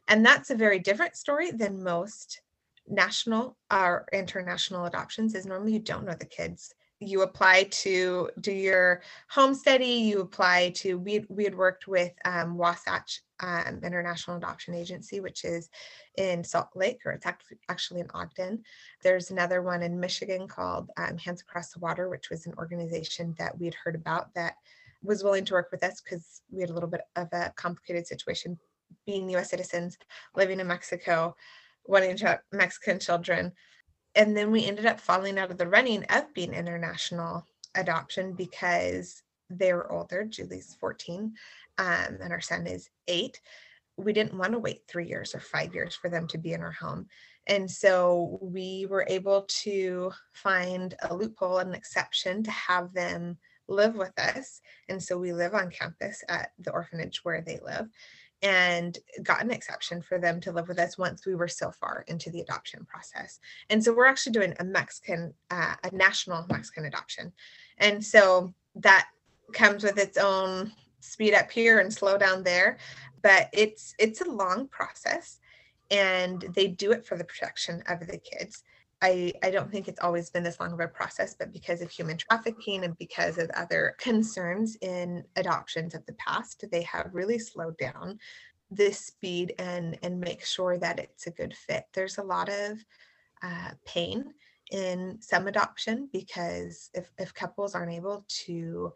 And 0.08 0.24
that's 0.24 0.50
a 0.50 0.54
very 0.54 0.78
different 0.78 1.16
story 1.16 1.50
than 1.50 1.82
most 1.82 2.40
national 2.88 3.56
or 3.70 4.06
international 4.12 4.86
adoptions 4.86 5.34
is 5.34 5.46
normally 5.46 5.74
you 5.74 5.78
don't 5.78 6.04
know 6.04 6.16
the 6.18 6.24
kids 6.24 6.74
you 7.00 7.22
apply 7.22 7.64
to 7.70 8.28
do 8.40 8.52
your 8.52 9.00
home 9.30 9.54
study 9.54 9.86
you 9.86 10.20
apply 10.20 10.70
to 10.70 10.98
we, 10.98 11.24
we 11.28 11.44
had 11.44 11.54
worked 11.54 11.88
with 11.88 12.12
um, 12.26 12.56
wasatch 12.56 13.22
um, 13.40 13.80
international 13.82 14.36
adoption 14.36 14.74
agency 14.74 15.20
which 15.20 15.44
is 15.44 15.70
in 16.18 16.44
salt 16.44 16.68
lake 16.74 17.00
or 17.06 17.12
it's 17.12 17.24
actually, 17.24 17.58
actually 17.70 18.00
in 18.00 18.10
ogden. 18.12 18.62
There's 19.02 19.30
another 19.30 19.62
one 19.62 19.82
in 19.82 19.98
michigan 19.98 20.46
called 20.46 20.90
um, 20.98 21.16
hands 21.16 21.40
across 21.40 21.72
the 21.72 21.80
water 21.80 22.10
which 22.10 22.28
was 22.30 22.46
an 22.46 22.54
organization 22.58 23.34
that 23.38 23.58
we 23.58 23.64
had 23.64 23.74
heard 23.74 23.94
about 23.94 24.34
that 24.34 24.54
was 25.02 25.24
willing 25.24 25.46
to 25.46 25.54
work 25.54 25.68
with 25.72 25.82
us 25.82 26.02
because 26.02 26.42
we 26.50 26.60
had 26.60 26.70
a 26.70 26.74
little 26.74 26.88
bit 26.88 27.02
of 27.16 27.28
a 27.32 27.52
complicated 27.56 28.06
situation 28.06 28.58
being 29.06 29.34
us 29.34 29.48
citizens 29.48 29.96
living 30.36 30.60
in 30.60 30.66
mexico 30.66 31.34
wanting 31.86 32.16
to 32.16 32.38
mexican 32.52 32.98
children 32.98 33.52
and 34.14 34.36
then 34.36 34.50
we 34.50 34.66
ended 34.66 34.86
up 34.86 35.00
falling 35.00 35.38
out 35.38 35.50
of 35.50 35.58
the 35.58 35.68
running 35.68 36.04
of 36.04 36.32
being 36.34 36.52
international 36.52 37.46
adoption 37.74 38.32
because 38.32 39.22
they 39.48 39.72
were 39.72 39.90
older. 39.90 40.24
Julie's 40.24 40.76
14 40.80 41.34
um, 41.78 42.18
and 42.20 42.32
our 42.32 42.40
son 42.40 42.66
is 42.66 42.90
eight. 43.08 43.40
We 43.96 44.12
didn't 44.12 44.38
want 44.38 44.52
to 44.52 44.58
wait 44.58 44.82
three 44.88 45.06
years 45.06 45.34
or 45.34 45.40
five 45.40 45.74
years 45.74 45.94
for 45.94 46.08
them 46.08 46.26
to 46.28 46.38
be 46.38 46.52
in 46.52 46.62
our 46.62 46.72
home. 46.72 47.06
And 47.46 47.70
so 47.70 48.38
we 48.40 48.86
were 48.88 49.06
able 49.08 49.46
to 49.62 50.12
find 50.32 50.94
a 51.02 51.14
loophole, 51.14 51.58
an 51.58 51.74
exception 51.74 52.42
to 52.44 52.50
have 52.50 52.92
them 52.92 53.38
live 53.66 53.94
with 53.94 54.16
us. 54.18 54.60
And 54.88 55.02
so 55.02 55.18
we 55.18 55.32
live 55.32 55.54
on 55.54 55.70
campus 55.70 56.22
at 56.28 56.50
the 56.58 56.72
orphanage 56.72 57.20
where 57.22 57.40
they 57.40 57.60
live 57.64 57.88
and 58.42 58.98
got 59.22 59.42
an 59.42 59.50
exception 59.50 60.00
for 60.00 60.18
them 60.18 60.40
to 60.40 60.52
live 60.52 60.68
with 60.68 60.78
us 60.78 60.96
once 60.96 61.26
we 61.26 61.34
were 61.34 61.48
so 61.48 61.70
far 61.70 62.04
into 62.08 62.30
the 62.30 62.40
adoption 62.40 62.86
process. 62.86 63.38
And 63.68 63.82
so 63.84 63.92
we're 63.92 64.06
actually 64.06 64.32
doing 64.32 64.54
a 64.58 64.64
Mexican, 64.64 65.34
uh, 65.50 65.74
a 65.84 65.94
national 65.94 66.46
Mexican 66.48 66.86
adoption. 66.86 67.32
And 67.78 68.04
so 68.04 68.54
that 68.76 69.08
comes 69.52 69.82
with 69.82 69.98
its 69.98 70.16
own 70.16 70.72
speed 71.00 71.34
up 71.34 71.50
here 71.50 71.78
and 71.80 71.92
slow 71.92 72.16
down 72.16 72.42
there, 72.42 72.78
but 73.22 73.48
it's 73.52 73.94
it's 73.98 74.20
a 74.20 74.30
long 74.30 74.68
process 74.68 75.38
and 75.90 76.44
they 76.54 76.68
do 76.68 76.92
it 76.92 77.04
for 77.04 77.16
the 77.16 77.24
protection 77.24 77.82
of 77.88 78.06
the 78.06 78.18
kids. 78.18 78.62
I, 79.02 79.32
I 79.42 79.50
don't 79.50 79.70
think 79.70 79.88
it's 79.88 80.00
always 80.00 80.28
been 80.28 80.42
this 80.42 80.60
long 80.60 80.72
of 80.72 80.80
a 80.80 80.88
process, 80.88 81.34
but 81.34 81.52
because 81.52 81.80
of 81.80 81.90
human 81.90 82.18
trafficking 82.18 82.84
and 82.84 82.96
because 82.98 83.38
of 83.38 83.50
other 83.50 83.96
concerns 83.98 84.76
in 84.82 85.24
adoptions 85.36 85.94
of 85.94 86.04
the 86.06 86.12
past, 86.14 86.64
they 86.70 86.82
have 86.82 87.08
really 87.12 87.38
slowed 87.38 87.78
down 87.78 88.18
this 88.70 89.00
speed 89.00 89.54
and 89.58 89.98
and 90.02 90.20
make 90.20 90.44
sure 90.44 90.78
that 90.78 90.98
it's 90.98 91.26
a 91.26 91.32
good 91.32 91.54
fit. 91.56 91.84
There's 91.92 92.18
a 92.18 92.22
lot 92.22 92.48
of 92.48 92.78
uh, 93.42 93.70
pain 93.84 94.32
in 94.70 95.18
some 95.20 95.48
adoption 95.48 96.08
because 96.12 96.90
if, 96.94 97.10
if 97.18 97.34
couples 97.34 97.74
aren't 97.74 97.92
able 97.92 98.24
to 98.28 98.92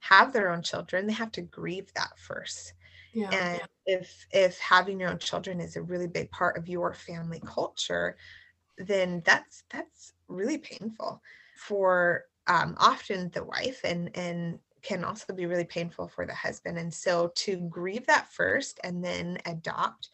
have 0.00 0.32
their 0.32 0.50
own 0.50 0.62
children, 0.62 1.06
they 1.06 1.12
have 1.12 1.32
to 1.32 1.42
grieve 1.42 1.92
that 1.94 2.18
first. 2.18 2.72
Yeah. 3.12 3.30
And 3.32 3.62
if 3.86 4.26
if 4.30 4.58
having 4.58 5.00
your 5.00 5.10
own 5.10 5.18
children 5.18 5.60
is 5.60 5.76
a 5.76 5.82
really 5.82 6.06
big 6.06 6.30
part 6.30 6.56
of 6.56 6.68
your 6.68 6.94
family 6.94 7.42
culture, 7.44 8.16
then 8.78 9.22
that's 9.24 9.64
that's 9.70 10.12
really 10.28 10.58
painful 10.58 11.22
for 11.56 12.24
um, 12.46 12.76
often 12.78 13.30
the 13.30 13.44
wife 13.44 13.80
and 13.84 14.10
and 14.16 14.58
can 14.82 15.04
also 15.04 15.32
be 15.32 15.46
really 15.46 15.64
painful 15.64 16.08
for 16.08 16.24
the 16.24 16.34
husband. 16.34 16.78
And 16.78 16.92
so 16.92 17.32
to 17.36 17.56
grieve 17.68 18.06
that 18.06 18.32
first 18.32 18.78
and 18.84 19.04
then 19.04 19.38
adopt 19.44 20.10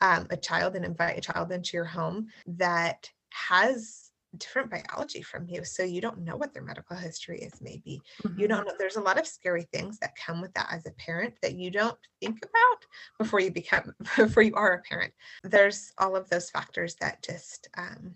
um, 0.00 0.26
a 0.30 0.36
child 0.36 0.76
and 0.76 0.84
invite 0.84 1.18
a 1.18 1.20
child 1.20 1.50
into 1.50 1.76
your 1.76 1.84
home 1.84 2.28
that 2.46 3.10
has 3.30 4.10
different 4.38 4.70
biology 4.70 5.22
from 5.22 5.46
you 5.48 5.64
so 5.64 5.82
you 5.82 6.00
don't 6.00 6.18
know 6.18 6.36
what 6.36 6.52
their 6.52 6.62
medical 6.62 6.96
history 6.96 7.40
is 7.40 7.60
maybe. 7.60 8.00
Mm-hmm. 8.22 8.40
you 8.40 8.48
don't 8.48 8.66
know 8.66 8.74
there's 8.78 8.96
a 8.96 9.00
lot 9.00 9.18
of 9.18 9.26
scary 9.26 9.66
things 9.72 9.98
that 9.98 10.16
come 10.16 10.40
with 10.40 10.52
that 10.54 10.68
as 10.70 10.86
a 10.86 10.92
parent 10.92 11.34
that 11.42 11.54
you 11.54 11.70
don't 11.70 11.98
think 12.20 12.38
about 12.38 12.86
before 13.18 13.40
you 13.40 13.50
become 13.50 13.92
before 14.16 14.42
you 14.42 14.54
are 14.54 14.74
a 14.74 14.82
parent. 14.82 15.12
There's 15.42 15.92
all 15.98 16.16
of 16.16 16.28
those 16.30 16.50
factors 16.50 16.96
that 17.00 17.22
just 17.22 17.68
um, 17.76 18.14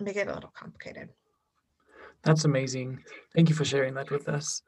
make 0.00 0.16
it 0.16 0.28
a 0.28 0.34
little 0.34 0.52
complicated. 0.54 1.08
That's 2.22 2.44
amazing. 2.44 2.98
Thank 3.34 3.48
you 3.48 3.54
for 3.54 3.64
sharing 3.64 3.94
that 3.94 4.10
with 4.10 4.28
us. 4.28 4.62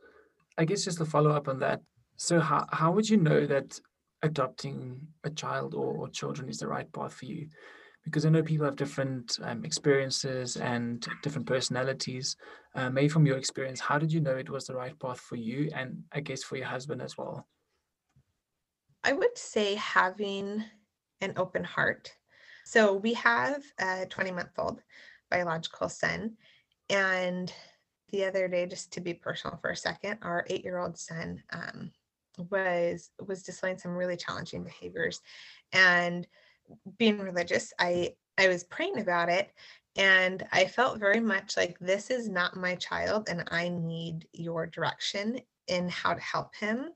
I 0.56 0.64
guess 0.64 0.84
just 0.84 0.98
to 0.98 1.04
follow 1.04 1.30
up 1.30 1.48
on 1.48 1.58
that 1.60 1.80
so 2.20 2.38
how, 2.38 2.66
how 2.70 2.92
would 2.92 3.08
you 3.08 3.16
know 3.16 3.46
that 3.46 3.80
adopting 4.22 5.00
a 5.24 5.30
child 5.30 5.74
or, 5.74 5.96
or 5.96 6.08
children 6.10 6.50
is 6.50 6.58
the 6.58 6.68
right 6.68 6.92
path 6.92 7.14
for 7.14 7.24
you 7.24 7.48
because 8.04 8.24
I 8.24 8.30
know 8.30 8.42
people 8.42 8.66
have 8.66 8.76
different 8.76 9.38
um, 9.42 9.64
experiences 9.64 10.56
and 10.56 11.06
different 11.22 11.46
personalities. 11.46 12.36
Uh, 12.74 12.90
maybe 12.90 13.08
from 13.08 13.26
your 13.26 13.36
experience, 13.36 13.80
how 13.80 13.98
did 13.98 14.12
you 14.12 14.20
know 14.20 14.36
it 14.36 14.50
was 14.50 14.66
the 14.66 14.74
right 14.74 14.98
path 14.98 15.20
for 15.20 15.36
you 15.36 15.70
and 15.74 16.02
I 16.12 16.20
guess 16.20 16.42
for 16.42 16.56
your 16.56 16.66
husband 16.66 17.02
as 17.02 17.18
well? 17.18 17.46
I 19.04 19.12
would 19.12 19.36
say 19.36 19.74
having 19.76 20.64
an 21.20 21.34
open 21.36 21.64
heart. 21.64 22.12
So 22.64 22.94
we 22.94 23.14
have 23.14 23.62
a 23.78 24.06
20 24.06 24.30
month 24.32 24.50
old 24.58 24.80
biological 25.30 25.88
son. 25.88 26.36
And 26.88 27.52
the 28.10 28.24
other 28.24 28.48
day, 28.48 28.66
just 28.66 28.92
to 28.92 29.00
be 29.00 29.14
personal 29.14 29.58
for 29.60 29.70
a 29.70 29.76
second, 29.76 30.18
our 30.22 30.44
eight 30.48 30.64
year 30.64 30.78
old 30.78 30.98
son 30.98 31.42
um, 31.52 31.92
was 32.50 33.10
was 33.26 33.42
displaying 33.42 33.78
some 33.78 33.92
really 33.92 34.16
challenging 34.16 34.64
behaviors 34.64 35.20
and 35.72 36.26
being 36.98 37.18
religious, 37.18 37.72
I 37.78 38.14
I 38.38 38.48
was 38.48 38.64
praying 38.64 38.98
about 39.00 39.28
it 39.28 39.52
and 39.96 40.46
I 40.52 40.66
felt 40.66 40.98
very 40.98 41.20
much 41.20 41.56
like 41.56 41.78
this 41.78 42.10
is 42.10 42.28
not 42.28 42.56
my 42.56 42.74
child 42.76 43.28
and 43.28 43.46
I 43.50 43.68
need 43.68 44.26
your 44.32 44.66
direction 44.66 45.40
in 45.66 45.88
how 45.88 46.14
to 46.14 46.20
help 46.20 46.54
him. 46.54 46.90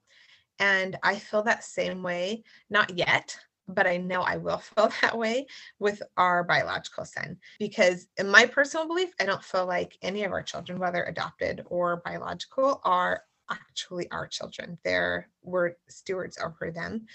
And 0.58 0.96
I 1.02 1.16
feel 1.16 1.42
that 1.42 1.64
same 1.64 2.02
way, 2.02 2.44
not 2.70 2.96
yet, 2.96 3.36
but 3.66 3.86
I 3.86 3.96
know 3.96 4.22
I 4.22 4.36
will 4.36 4.58
feel 4.76 4.90
that 5.02 5.18
way 5.18 5.46
with 5.78 6.02
our 6.16 6.44
biological 6.44 7.04
son 7.04 7.36
because 7.58 8.06
in 8.16 8.28
my 8.28 8.46
personal 8.46 8.86
belief, 8.86 9.10
I 9.20 9.24
don't 9.24 9.44
feel 9.44 9.66
like 9.66 9.98
any 10.00 10.24
of 10.24 10.32
our 10.32 10.42
children, 10.42 10.78
whether 10.78 11.02
adopted 11.04 11.64
or 11.66 12.00
biological, 12.04 12.80
are 12.84 13.22
actually 13.50 14.10
our 14.10 14.26
children. 14.26 14.78
They're 14.84 15.28
we're 15.42 15.72
stewards 15.88 16.38
over 16.42 16.70
them 16.70 17.06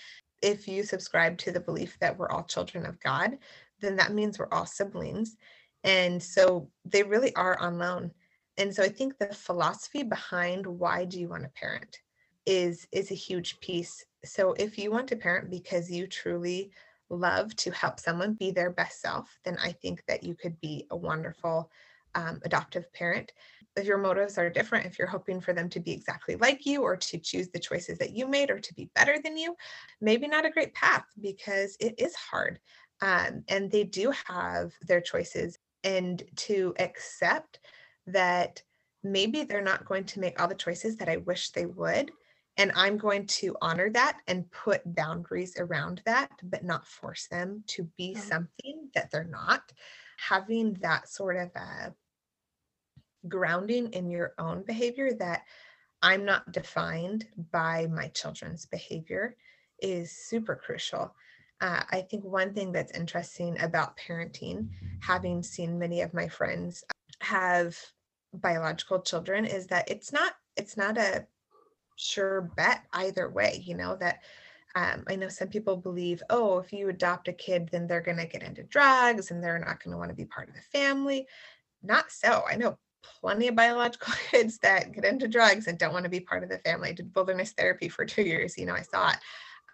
if 0.42 0.68
you 0.68 0.84
subscribe 0.84 1.38
to 1.40 1.52
the 1.52 1.60
belief 1.60 1.98
that 2.00 2.18
we're 2.18 2.30
all 2.30 2.44
children 2.44 2.86
of 2.86 3.00
God, 3.00 3.38
then 3.82 3.96
that 3.98 4.14
means 4.14 4.38
we're 4.38 4.52
all 4.52 4.66
siblings. 4.66 5.36
And 5.84 6.22
so 6.22 6.70
they 6.86 7.04
really 7.04 7.36
are 7.36 7.58
on 7.60 7.78
loan. 7.78 8.12
And 8.58 8.74
so 8.74 8.84
I 8.84 8.90
think 8.90 9.18
the 9.18 9.34
philosophy 9.34 10.04
behind 10.04 10.66
why 10.66 11.06
do 11.06 11.20
you 11.20 11.30
want 11.30 11.44
to 11.44 11.50
parent 11.50 12.00
is 12.46 12.88
is 12.92 13.12
a 13.12 13.16
huge 13.16 13.60
piece. 13.60 14.04
So 14.26 14.54
if 14.54 14.78
you 14.78 14.92
want 14.92 15.08
to 15.10 15.16
parent 15.16 15.50
because 15.50 15.90
you 15.90 16.08
truly 16.08 16.72
love 17.10 17.56
to 17.58 17.72
help 17.72 18.00
someone 18.00 18.34
be 18.34 18.52
their 18.52 18.70
best 18.70 19.02
self, 19.02 19.40
then 19.46 19.58
I 19.64 19.72
think 19.72 20.04
that 20.08 20.24
you 20.24 20.36
could 20.36 20.60
be 20.60 20.86
a 20.92 20.96
wonderful 20.96 21.72
um, 22.16 22.40
adoptive 22.44 22.92
parent 22.94 23.32
if 23.80 23.88
your 23.88 23.98
motives 23.98 24.38
are 24.38 24.50
different, 24.50 24.86
if 24.86 25.00
you're 25.00 25.08
hoping 25.08 25.42
for 25.42 25.54
them 25.54 25.70
to 25.70 25.80
be 25.80 25.92
exactly 25.92 26.36
like 26.36 26.66
you 26.66 26.84
or 26.84 26.96
to 26.96 27.18
choose 27.18 27.50
the 27.50 27.60
choices 27.60 27.98
that 27.98 28.16
you 28.16 28.28
made 28.28 28.52
or 28.52 28.60
to 28.60 28.74
be 28.74 28.92
better 28.96 29.18
than 29.24 29.38
you, 29.38 29.56
maybe 30.02 30.28
not 30.28 30.46
a 30.46 30.52
great 30.52 30.74
path 30.74 31.06
because 31.20 31.76
it 31.80 31.96
is 31.98 32.16
hard. 32.16 32.60
Um, 33.02 33.44
and 33.48 33.72
they 33.72 33.86
do 33.86 34.12
have 34.28 34.74
their 34.82 35.02
choices. 35.02 35.58
And 35.84 36.22
to 36.36 36.76
accept 36.78 37.60
that 38.08 38.62
maybe 39.04 39.44
they're 39.44 39.62
not 39.62 39.86
going 39.86 40.04
to 40.04 40.20
make 40.20 40.40
all 40.40 40.48
the 40.48 40.56
choices 40.56 40.98
that 40.98 41.10
I 41.10 41.18
wish 41.18 41.52
they 41.52 41.66
would, 41.66 42.12
and 42.58 42.74
I'm 42.76 42.98
going 42.98 43.26
to 43.28 43.56
honor 43.62 43.90
that 43.92 44.18
and 44.28 44.52
put 44.52 44.82
boundaries 44.94 45.56
around 45.58 46.02
that, 46.06 46.30
but 46.44 46.66
not 46.66 46.86
force 46.86 47.28
them 47.28 47.64
to 47.68 47.84
be 47.98 48.16
Oh. 48.16 48.20
something 48.20 48.90
that 48.96 49.10
they're 49.12 49.24
not. 49.24 49.72
Having 50.18 50.74
that 50.82 51.08
sort 51.08 51.38
of 51.38 51.52
uh, 51.56 51.92
grounding 53.28 53.92
in 53.94 54.10
your 54.10 54.34
own 54.38 54.64
behavior 54.64 55.12
that 55.14 55.44
I'm 56.02 56.26
not 56.26 56.52
defined 56.52 57.28
by 57.52 57.88
my 57.88 58.08
children's 58.10 58.66
behavior 58.66 59.36
is 59.82 60.12
super 60.12 60.56
crucial. 60.56 61.14
Uh, 61.62 61.82
I 61.92 62.02
think 62.02 62.24
one 62.24 62.54
thing 62.54 62.72
that's 62.72 62.98
interesting 62.98 63.60
about 63.60 63.98
parenting, 63.98 64.70
having 65.02 65.44
seen 65.44 65.78
many 65.78 66.02
of 66.02 66.14
my 66.14 66.28
friends 66.30 66.86
have 67.20 67.78
biological 68.34 69.02
children, 69.02 69.46
is 69.46 69.68
that 69.68 69.90
it's 69.90 70.14
not 70.14 70.34
it's 70.56 70.78
not 70.78 70.98
a 70.98 71.26
sure 71.98 72.50
bet 72.56 72.86
either 72.94 73.30
way. 73.30 73.62
You 73.66 73.76
know 73.76 73.98
that 73.98 74.22
um, 74.76 75.04
I 75.08 75.16
know 75.16 75.28
some 75.30 75.50
people 75.50 75.76
believe, 75.76 76.24
oh, 76.30 76.60
if 76.60 76.72
you 76.72 76.88
adopt 76.90 77.28
a 77.28 77.34
kid, 77.34 77.70
then 77.72 77.88
they're 77.88 78.02
going 78.02 78.18
to 78.18 78.28
get 78.28 78.44
into 78.44 78.64
drugs 78.64 79.32
and 79.32 79.44
they're 79.44 79.60
not 79.60 79.84
going 79.84 79.92
to 79.92 79.98
want 79.98 80.10
to 80.12 80.16
be 80.16 80.26
part 80.26 80.48
of 80.48 80.56
the 80.56 80.62
family. 80.62 81.28
Not 81.82 82.12
so. 82.12 82.44
I 82.50 82.56
know 82.56 82.78
plenty 83.04 83.48
of 83.48 83.56
biological 83.56 84.14
kids 84.32 84.58
that 84.60 84.92
get 84.92 85.06
into 85.06 85.28
drugs 85.28 85.68
and 85.68 85.78
don't 85.78 85.94
want 85.94 86.04
to 86.04 86.10
be 86.10 86.20
part 86.20 86.44
of 86.44 86.50
the 86.50 86.60
family. 86.60 86.90
I 86.90 86.94
did 86.94 87.12
wilderness 87.16 87.52
therapy 87.52 87.90
for 87.90 88.06
two 88.06 88.24
years. 88.24 88.58
You 88.58 88.66
know, 88.66 88.76
I 88.76 88.82
saw 88.82 89.10
it 89.10 89.18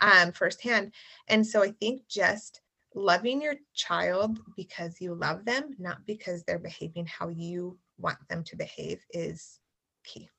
um, 0.01 0.31
firsthand. 0.31 0.93
And 1.27 1.45
so 1.45 1.63
I 1.63 1.71
think 1.71 2.07
just 2.07 2.61
loving 2.93 3.41
your 3.41 3.55
child 3.73 4.39
because 4.55 5.01
you 5.01 5.15
love 5.15 5.45
them, 5.45 5.75
not 5.79 6.05
because 6.05 6.43
they're 6.43 6.59
behaving 6.59 7.05
how 7.05 7.29
you 7.29 7.77
want 7.97 8.17
them 8.29 8.43
to 8.45 8.55
behave, 8.55 9.03
is 9.11 9.59
key. 10.03 10.29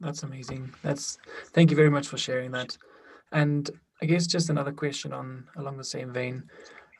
That's 0.00 0.24
amazing. 0.24 0.74
That's 0.82 1.18
thank 1.52 1.70
you 1.70 1.76
very 1.76 1.90
much 1.90 2.08
for 2.08 2.18
sharing 2.18 2.50
that. 2.52 2.76
And 3.30 3.70
I 4.02 4.06
guess 4.06 4.26
just 4.26 4.50
another 4.50 4.72
question 4.72 5.12
on 5.12 5.44
along 5.56 5.76
the 5.76 5.84
same 5.84 6.12
vein. 6.12 6.42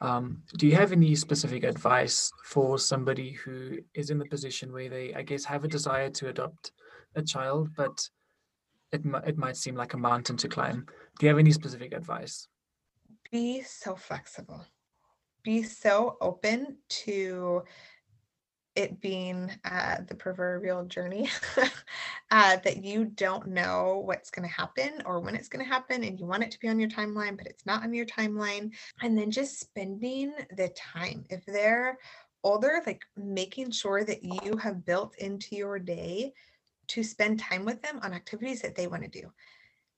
Um, 0.02 0.42
do 0.58 0.66
you 0.66 0.74
have 0.74 0.90
any 0.90 1.14
specific 1.14 1.62
advice 1.62 2.32
for 2.44 2.76
somebody 2.76 3.30
who 3.30 3.78
is 3.94 4.10
in 4.10 4.18
the 4.18 4.24
position 4.24 4.72
where 4.72 4.88
they, 4.88 5.14
I 5.14 5.22
guess, 5.22 5.44
have 5.44 5.62
a 5.62 5.68
desire 5.68 6.10
to 6.10 6.28
adopt 6.28 6.72
a 7.14 7.22
child, 7.22 7.70
but 7.76 8.08
it 8.90 9.02
it 9.24 9.38
might 9.38 9.56
seem 9.56 9.76
like 9.76 9.94
a 9.94 9.98
mountain 9.98 10.36
to 10.38 10.48
climb? 10.48 10.86
Do 11.18 11.26
you 11.26 11.28
have 11.28 11.38
any 11.38 11.52
specific 11.52 11.94
advice? 11.94 12.48
Be 13.30 13.62
so 13.62 13.94
flexible. 13.94 14.66
Be 15.44 15.62
so 15.62 16.16
open 16.20 16.78
to 17.04 17.62
it 18.74 19.00
being 19.00 19.50
uh, 19.64 19.96
the 20.08 20.14
proverbial 20.14 20.84
journey 20.84 21.28
uh, 22.30 22.56
that 22.64 22.82
you 22.82 23.04
don't 23.04 23.48
know 23.48 24.02
what's 24.06 24.30
going 24.30 24.48
to 24.48 24.54
happen 24.54 25.02
or 25.04 25.20
when 25.20 25.34
it's 25.34 25.48
going 25.48 25.64
to 25.64 25.70
happen 25.70 26.04
and 26.04 26.18
you 26.18 26.26
want 26.26 26.42
it 26.42 26.50
to 26.50 26.58
be 26.58 26.68
on 26.68 26.80
your 26.80 26.88
timeline 26.88 27.36
but 27.36 27.46
it's 27.46 27.66
not 27.66 27.82
on 27.82 27.92
your 27.92 28.06
timeline 28.06 28.70
and 29.02 29.16
then 29.16 29.30
just 29.30 29.60
spending 29.60 30.32
the 30.56 30.68
time. 30.70 31.24
If 31.28 31.44
they're 31.44 31.98
older 32.44 32.82
like 32.86 33.04
making 33.16 33.70
sure 33.70 34.04
that 34.04 34.22
you 34.22 34.56
have 34.56 34.84
built 34.84 35.16
into 35.18 35.54
your 35.54 35.78
day 35.78 36.32
to 36.88 37.02
spend 37.02 37.38
time 37.38 37.64
with 37.64 37.80
them 37.82 38.00
on 38.02 38.12
activities 38.12 38.60
that 38.62 38.74
they 38.74 38.86
want 38.86 39.02
to 39.02 39.08
do. 39.08 39.30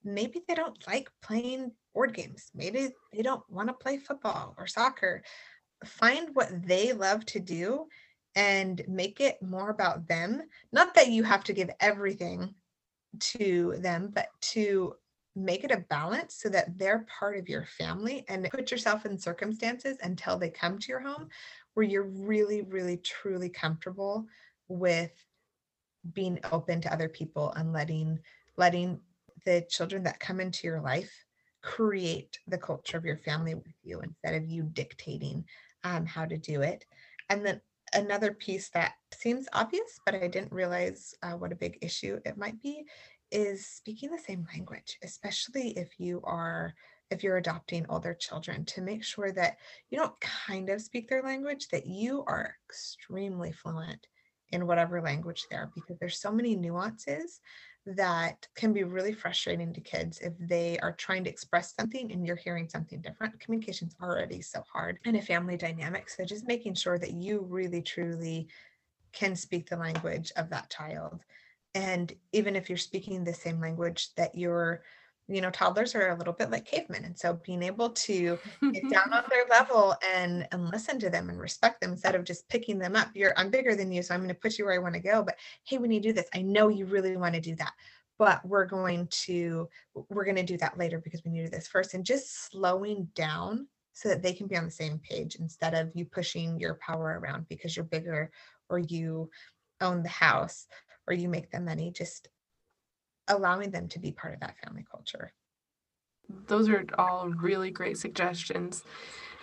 Maybe 0.05 0.43
they 0.47 0.55
don't 0.55 0.77
like 0.87 1.09
playing 1.23 1.73
board 1.95 2.13
games. 2.13 2.51
Maybe 2.55 2.91
they 3.13 3.23
don't 3.23 3.43
want 3.49 3.69
to 3.69 3.75
play 3.75 3.97
football 3.97 4.55
or 4.59 4.67
soccer. 4.67 5.23
Find 5.85 6.29
what 6.35 6.51
they 6.67 6.93
love 6.93 7.25
to 7.27 7.41
do 7.41 7.87
and 8.37 8.83
make 8.88 9.20
it 9.20 9.42
more 9.42 9.70
about 9.70 10.07
them. 10.09 10.42
Not 10.73 10.94
that 10.94 11.09
you 11.09 11.23
have 11.23 11.44
to 11.44 11.53
give 11.53 11.70
everything 11.81 12.55
to 13.20 13.77
them, 13.79 14.11
but 14.12 14.29
to 14.40 14.94
make 15.37 15.64
it 15.64 15.70
a 15.70 15.85
balance 15.88 16.35
so 16.35 16.49
that 16.49 16.79
they're 16.79 17.07
part 17.18 17.37
of 17.37 17.49
your 17.49 17.64
family 17.64 18.25
and 18.29 18.49
put 18.51 18.70
yourself 18.70 19.05
in 19.05 19.18
circumstances 19.18 19.97
until 20.03 20.38
they 20.38 20.51
come 20.51 20.79
to 20.79 20.88
your 20.88 21.01
home 21.01 21.29
where 21.75 21.85
you're 21.85 22.05
really, 22.05 22.62
really, 22.62 22.97
truly 22.99 23.49
comfortable 23.49 24.27
with 24.68 25.11
being 26.12 26.38
open 26.53 26.81
to 26.81 26.92
other 26.92 27.09
people 27.09 27.53
and 27.53 27.73
letting 27.73 28.18
letting 28.57 29.01
the 29.44 29.64
children 29.68 30.03
that 30.05 30.20
come 30.20 30.38
into 30.40 30.66
your 30.66 30.81
life 30.81 31.25
create 31.62 32.38
the 32.47 32.59
culture 32.59 32.97
of 32.97 33.05
your 33.05 33.16
family 33.16 33.55
with 33.55 33.75
you 33.83 34.01
instead 34.01 34.35
of 34.35 34.49
you 34.49 34.62
dictating 34.62 35.44
um, 35.83 36.07
how 36.07 36.25
to 36.25 36.37
do 36.37 36.62
it. 36.62 36.85
And 37.31 37.44
then 37.44 37.61
another 37.94 38.33
piece 38.33 38.68
that 38.70 38.94
seems 39.12 39.46
obvious, 39.52 40.00
but 40.04 40.14
I 40.14 40.28
didn't 40.28 40.52
realize 40.52 41.14
uh, 41.22 41.33
what 41.33 41.52
a 41.52 41.57
big 41.57 41.78
issue 41.80 42.20
it 42.24 42.37
might 42.37 42.61
be, 42.62 42.85
is 43.30 43.66
speaking 43.66 44.11
the 44.11 44.18
same 44.18 44.46
language, 44.52 44.98
especially 45.02 45.70
if 45.70 45.98
you 45.98 46.20
are 46.24 46.74
if 47.11 47.22
you're 47.22 47.37
adopting 47.37 47.85
older 47.88 48.14
children 48.14 48.64
to 48.64 48.80
make 48.80 49.04
sure 49.04 49.30
that 49.30 49.59
you 49.90 49.98
don't 49.98 50.18
kind 50.20 50.70
of 50.70 50.80
speak 50.80 51.07
their 51.09 51.22
language 51.22 51.68
that 51.68 51.87
you 51.87 52.24
are 52.26 52.57
extremely 52.68 53.52
fluent 53.52 54.07
in 54.50 54.66
whatever 54.66 55.02
language 55.02 55.44
they 55.50 55.57
are 55.57 55.70
because 55.74 55.98
there's 55.98 56.18
so 56.18 56.33
many 56.33 56.57
nuances 56.57 57.40
that 57.87 58.47
can 58.57 58.73
be 58.73 58.85
really 58.85 59.12
frustrating 59.12 59.73
to 59.73 59.81
kids 59.81 60.18
if 60.20 60.33
they 60.38 60.79
are 60.79 60.92
trying 60.92 61.25
to 61.25 61.31
express 61.31 61.75
something 61.75 62.11
and 62.12 62.27
you're 62.27 62.37
hearing 62.37 62.68
something 62.68 63.01
different. 63.01 63.38
Communication's 63.40 63.94
already 64.03 64.40
so 64.40 64.62
hard 64.73 64.99
in 65.05 65.16
a 65.16 65.23
family 65.23 65.57
dynamic. 65.57 66.09
So 66.09 66.25
just 66.25 66.49
making 66.49 66.75
sure 66.75 66.99
that 66.99 67.12
you 67.12 67.47
really 67.49 67.83
truly 67.83 68.49
can 69.12 69.37
speak 69.37 69.68
the 69.68 69.77
language 69.77 70.33
of 70.37 70.49
that 70.51 70.70
child. 70.70 71.20
And 71.75 72.12
even 72.33 72.57
if 72.57 72.68
you're 72.68 72.79
speaking 72.79 73.23
the 73.23 73.35
same 73.35 73.61
language 73.61 74.14
that 74.14 74.35
you're 74.35 74.83
you 75.29 75.41
know 75.41 75.51
toddlers 75.51 75.95
are 75.95 76.11
a 76.11 76.17
little 76.19 76.33
bit 76.33 76.51
like 76.51 76.67
cavemen 76.67 77.05
and 77.05 77.19
so 77.19 77.39
being 77.45 77.63
able 77.63 77.91
to 77.91 78.39
get 78.73 78.91
down 78.91 79.13
on 79.13 79.25
their 79.31 79.47
level 79.51 79.95
and 80.15 80.47
and 80.53 80.69
listen 80.71 80.99
to 80.99 81.09
them 81.09 81.31
and 81.31 81.41
respect 81.41 81.81
them 81.81 81.93
instead 81.93 82.15
of 82.15 82.25
just 82.25 82.49
picking 82.49 82.79
them 82.79 82.95
up 82.95 83.09
you're 83.15 83.33
i'm 83.39 83.51
bigger 83.51 83.75
than 83.75 83.91
you 83.91 84.03
so 84.03 84.15
i'm 84.15 84.21
going 84.21 84.29
to 84.29 84.35
put 84.35 84.59
you 84.59 84.65
where 84.65 84.75
i 84.75 84.79
want 84.79 84.95
to 84.95 85.01
go 85.01 85.23
but 85.23 85.37
hey 85.65 85.79
when 85.79 85.91
you 85.91 86.01
do 86.01 86.13
this. 86.13 86.29
I 86.35 86.43
know 86.43 86.69
you 86.69 86.87
really 86.87 87.17
want 87.17 87.35
to 87.35 87.41
do 87.41 87.55
that 87.57 87.73
but 88.19 88.47
we're 88.47 88.67
going 88.67 89.07
to 89.11 89.69
we're 90.11 90.25
going 90.25 90.37
to 90.37 90.43
do 90.43 90.59
that 90.59 90.79
later 90.79 90.99
because 90.99 91.25
we 91.25 91.31
need 91.31 91.41
to 91.41 91.45
do 91.47 91.57
this 91.57 91.69
first 91.69 91.95
and 91.95 92.05
just 92.05 92.51
slowing 92.51 93.09
down 93.15 93.67
so 93.93 94.09
that 94.09 94.23
they 94.23 94.33
can 94.33 94.47
be 94.47 94.57
on 94.57 94.65
the 94.65 94.71
same 94.71 94.99
page 94.99 95.37
instead 95.37 95.75
of 95.75 95.91
you 95.95 96.05
pushing 96.05 96.59
your 96.59 96.75
power 96.75 97.19
around 97.21 97.47
because 97.49 97.77
you're 97.77 97.85
bigger 97.85 98.31
or 98.69 98.79
you 98.79 99.31
own 99.81 100.03
the 100.03 100.09
house 100.09 100.67
or 101.07 101.15
you 101.15 101.29
make 101.29 101.51
the 101.51 101.61
money 101.61 101.93
just 101.93 102.29
allowing 103.29 103.71
them 103.71 103.89
to 103.89 103.99
be 103.99 104.13
part 104.13 104.35
of 104.35 104.41
that 104.41 104.57
family 104.65 104.85
culture 104.91 105.33
Those 106.47 106.69
are 106.69 106.85
all 106.99 107.29
really 107.29 107.71
great 107.71 107.99
suggestions. 107.99 108.83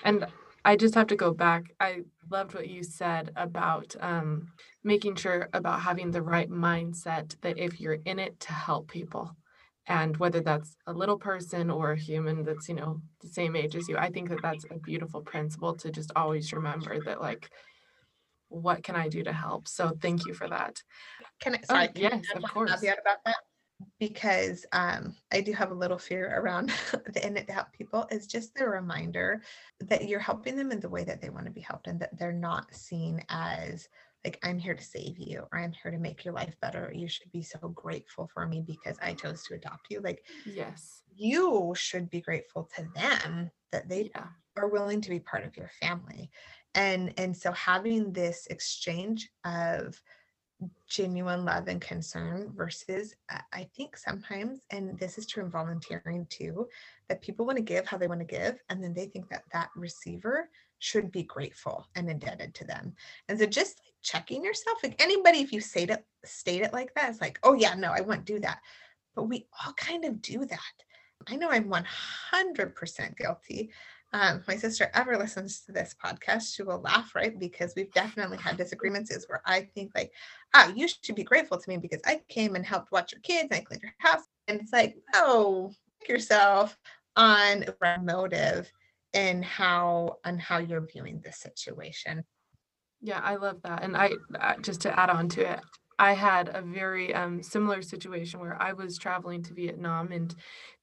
And 0.04 0.26
I 0.66 0.76
just 0.76 0.96
have 0.96 1.08
to 1.08 1.16
go 1.16 1.34
back. 1.34 1.74
I 1.80 2.04
loved 2.30 2.54
what 2.54 2.70
you 2.70 2.84
said 2.84 3.32
about 3.36 3.96
um, 4.00 4.52
making 4.84 5.16
sure 5.16 5.50
about 5.54 5.82
having 5.82 6.12
the 6.12 6.22
right 6.22 6.50
mindset 6.50 7.36
that 7.42 7.58
if 7.58 7.80
you're 7.80 8.00
in 8.06 8.20
it 8.20 8.40
to 8.42 8.54
help 8.54 8.90
people, 8.90 9.36
and 9.88 10.16
whether 10.18 10.42
that's 10.42 10.76
a 10.88 10.94
little 10.94 11.18
person 11.18 11.70
or 11.72 11.92
a 11.92 11.98
human 12.00 12.44
that's, 12.44 12.70
you 12.70 12.76
know, 12.76 13.02
the 13.22 13.28
same 13.28 13.56
age 13.56 13.76
as 13.76 13.90
you, 13.90 13.98
I 13.98 14.10
think 14.12 14.30
that 14.30 14.42
that's 14.42 14.66
a 14.70 14.78
beautiful 14.80 15.22
principle 15.22 15.76
to 15.78 15.92
just 15.92 16.12
always 16.16 16.54
remember 16.54 17.00
that, 17.02 17.20
like, 17.22 17.50
what 18.50 18.84
can 18.84 18.96
I 18.96 19.10
do 19.10 19.24
to 19.24 19.34
help? 19.34 19.68
So 19.68 19.98
thank 20.02 20.26
you 20.26 20.34
for 20.34 20.48
that. 20.50 20.82
Can 21.40 21.56
I, 21.56 21.58
Oh, 21.58 21.66
sorry, 21.66 21.88
can 21.88 22.04
yes, 22.04 22.26
add 22.36 22.44
of 22.44 22.50
course. 22.52 22.84
about 22.84 23.24
that? 23.26 23.36
Because 24.00 24.66
um, 24.72 25.16
I 25.32 25.42
do 25.42 25.54
have 25.54 25.72
a 25.72 25.76
little 25.76 25.98
fear 25.98 26.40
around 26.40 26.70
the 27.14 27.26
in 27.26 27.38
it 27.38 27.48
to 27.48 27.54
help 27.54 27.72
people 27.72 28.08
is 28.12 28.28
just 28.28 28.56
the 28.56 28.68
reminder 28.68 29.42
that 29.82 30.08
you're 30.08 30.20
helping 30.20 30.56
them 30.56 30.72
in 30.72 30.80
the 30.80 30.90
way 30.90 31.04
that 31.04 31.22
they 31.22 31.30
want 31.30 31.46
to 31.46 31.52
be 31.52 31.62
helped 31.62 31.88
and 31.88 32.00
that 32.00 32.18
they're 32.18 32.32
not 32.32 32.74
seen 32.74 33.24
as 33.30 33.90
like 34.24 34.40
I'm 34.44 34.60
here 34.60 34.76
to 34.76 34.84
save 34.84 35.18
you 35.18 35.48
or 35.52 35.60
I'm 35.60 35.72
here 35.72 35.92
to 35.92 35.98
make 35.98 36.24
your 36.24 36.34
life 36.34 36.56
better. 36.62 36.92
You 36.94 37.08
should 37.08 37.32
be 37.32 37.42
so 37.42 37.60
grateful 37.70 38.30
for 38.34 38.46
me 38.48 38.62
because 38.66 38.98
I 39.02 39.14
chose 39.14 39.44
to 39.44 39.56
adopt 39.56 39.88
you. 39.90 40.02
Like 40.02 40.26
Yes. 40.46 41.04
you 41.16 41.74
should 41.76 42.10
be 42.10 42.22
grateful 42.22 42.70
to 42.76 42.88
them 42.96 43.50
that 43.72 43.90
they 43.90 44.12
Yeah. 44.16 44.28
are 44.58 44.68
willing 44.68 45.02
to 45.02 45.10
be 45.10 45.20
part 45.20 45.46
of 45.46 45.56
your 45.56 45.70
family 45.80 46.30
and 46.76 47.14
and 47.18 47.36
so 47.36 47.52
having 47.54 48.12
this 48.14 48.48
exchange 48.48 49.30
of 49.46 50.02
genuine 50.88 51.44
love 51.44 51.68
and 51.68 51.82
concern 51.82 52.52
versus 52.56 53.16
i 53.52 53.68
think 53.76 53.98
sometimes 53.98 54.60
and 54.70 54.98
this 55.00 55.18
is 55.18 55.26
true 55.26 55.44
in 55.44 55.50
volunteering 55.50 56.28
too 56.30 56.68
that 57.10 57.22
people 57.22 57.46
want 57.46 57.58
to 57.58 57.64
give 57.64 57.88
how 57.88 57.98
they 57.98 58.08
want 58.08 58.20
to 58.20 58.26
give 58.26 58.62
and 58.70 58.84
then 58.84 58.94
they 58.94 59.06
think 59.08 59.28
that 59.30 59.44
that 59.52 59.70
receiver 59.76 60.50
should 60.82 61.12
be 61.12 61.24
grateful 61.24 61.88
and 61.96 62.10
indebted 62.10 62.56
to 62.56 62.66
them. 62.66 62.94
And 63.30 63.40
so 63.40 63.46
just 63.46 63.80
like 63.86 63.94
checking 64.02 64.44
yourself 64.44 64.80
like 64.84 65.02
anybody 65.02 65.38
if 65.38 65.54
you 65.54 65.62
say 65.62 65.84
it 65.84 66.04
state 66.26 66.64
it 66.64 66.74
like 66.74 66.94
that 66.96 67.10
it's 67.10 67.22
like 67.22 67.40
oh 67.44 67.54
yeah 67.54 67.76
no 67.76 67.92
i 67.92 68.02
won't 68.02 68.26
do 68.26 68.40
that. 68.40 68.60
But 69.16 69.24
we 69.24 69.46
all 69.64 69.74
kind 69.74 70.04
of 70.06 70.22
do 70.22 70.44
that. 70.46 70.60
I 71.28 71.36
know 71.36 71.50
i'm 71.50 71.72
100% 71.72 73.18
guilty. 73.18 73.70
Um, 74.14 74.44
my 74.48 74.58
sister 74.58 74.90
ever 74.94 75.18
listens 75.18 75.62
to 75.62 75.72
this 75.72 75.96
podcast, 76.04 76.54
she 76.54 76.64
will 76.64 76.82
laugh, 76.82 77.16
right? 77.16 77.38
Because 77.40 77.74
we've 77.76 77.94
definitely 77.94 78.38
had 78.38 78.58
disagreements 78.58 79.10
is 79.10 79.30
where 79.30 79.42
I 79.46 79.62
think 79.74 79.92
like, 79.96 80.12
ah, 80.54 80.72
you 80.76 80.88
should 80.88 81.16
be 81.16 81.24
grateful 81.24 81.58
to 81.58 81.70
me 81.70 81.78
because 81.78 82.02
I 82.06 82.22
came 82.30 82.56
and 82.56 82.66
helped 82.66 82.92
watch 82.92 83.12
your 83.12 83.22
kids 83.22 83.50
and 83.52 83.60
I 83.60 83.64
cleaned 83.64 83.84
your 83.84 83.94
house. 84.00 84.24
And 84.48 84.60
it's 84.60 84.74
like, 84.74 84.96
oh, 85.14 85.72
pick 86.00 86.10
yourself 86.10 86.78
on 87.16 87.66
motive 88.02 88.72
and 89.14 89.44
how 89.44 90.18
and 90.24 90.42
how 90.42 90.58
you're 90.58 90.86
viewing 90.86 91.22
this 91.24 91.38
situation. 91.38 92.24
Yeah, 93.02 93.20
I 93.20 93.36
love 93.36 93.62
that. 93.64 93.84
And 93.84 93.98
I 93.98 94.12
uh, 94.40 94.56
just 94.62 94.82
to 94.82 95.00
add 95.00 95.10
on 95.10 95.28
to 95.30 95.54
it, 95.54 95.60
I 95.98 96.14
had 96.14 96.50
a 96.54 96.62
very 96.62 97.14
um, 97.14 97.44
similar 97.44 97.82
situation 97.82 98.40
where 98.40 98.60
I 98.62 98.74
was 98.74 98.98
traveling 98.98 99.44
to 99.44 99.54
Vietnam, 99.54 100.12
and 100.12 100.34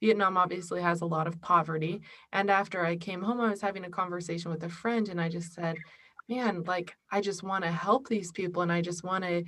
Vietnam 0.00 0.36
obviously 0.36 0.80
has 0.80 1.00
a 1.00 1.06
lot 1.06 1.26
of 1.26 1.40
poverty. 1.40 2.02
And 2.32 2.50
after 2.50 2.84
I 2.84 2.96
came 2.96 3.22
home, 3.22 3.40
I 3.40 3.50
was 3.50 3.60
having 3.60 3.84
a 3.84 3.90
conversation 3.90 4.50
with 4.50 4.62
a 4.62 4.68
friend, 4.68 5.08
and 5.08 5.20
I 5.20 5.28
just 5.28 5.54
said, 5.54 5.76
Man, 6.28 6.62
like, 6.64 6.94
I 7.10 7.20
just 7.20 7.42
want 7.42 7.64
to 7.64 7.70
help 7.70 8.08
these 8.08 8.32
people, 8.32 8.62
and 8.62 8.72
I 8.72 8.82
just 8.82 9.02
want 9.02 9.24
to 9.24 9.44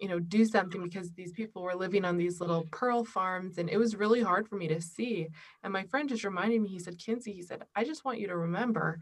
you 0.00 0.08
know 0.08 0.18
do 0.18 0.46
something 0.46 0.82
because 0.82 1.10
these 1.12 1.32
people 1.32 1.62
were 1.62 1.74
living 1.74 2.06
on 2.06 2.16
these 2.16 2.40
little 2.40 2.66
pearl 2.72 3.04
farms 3.04 3.58
and 3.58 3.68
it 3.68 3.76
was 3.76 3.96
really 3.96 4.22
hard 4.22 4.48
for 4.48 4.56
me 4.56 4.66
to 4.66 4.80
see 4.80 5.28
and 5.62 5.72
my 5.74 5.82
friend 5.84 6.08
just 6.08 6.24
reminded 6.24 6.62
me 6.62 6.70
he 6.70 6.78
said 6.78 6.96
kinsey 6.98 7.32
he 7.32 7.42
said 7.42 7.64
i 7.76 7.84
just 7.84 8.02
want 8.02 8.18
you 8.18 8.26
to 8.26 8.34
remember 8.34 8.98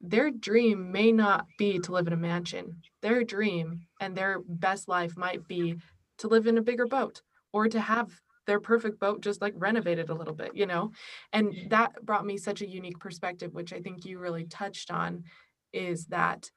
their 0.00 0.30
dream 0.30 0.90
may 0.90 1.12
not 1.12 1.46
be 1.58 1.78
to 1.78 1.92
live 1.92 2.06
in 2.06 2.12
a 2.12 2.16
mansion. 2.16 2.82
Their 3.02 3.22
dream 3.24 3.86
and 4.00 4.16
their 4.16 4.40
best 4.46 4.88
life 4.88 5.16
might 5.16 5.46
be 5.46 5.76
to 6.18 6.28
live 6.28 6.46
in 6.46 6.58
a 6.58 6.62
bigger 6.62 6.86
boat 6.86 7.22
or 7.52 7.68
to 7.68 7.80
have 7.80 8.10
their 8.46 8.58
perfect 8.58 8.98
boat 8.98 9.20
just 9.20 9.40
like 9.40 9.54
renovated 9.56 10.10
a 10.10 10.14
little 10.14 10.34
bit 10.34 10.50
you 10.54 10.66
know? 10.66 10.90
And 11.32 11.54
that 11.70 12.04
brought 12.04 12.26
me 12.26 12.36
such 12.36 12.60
a 12.60 12.68
unique 12.68 12.98
perspective 12.98 13.54
which 13.54 13.72
i 13.72 13.80
think 13.80 14.04
you 14.04 14.18
really 14.18 14.44
touched 14.44 14.90
on 14.90 15.24
is 15.72 16.06
that 16.06 16.50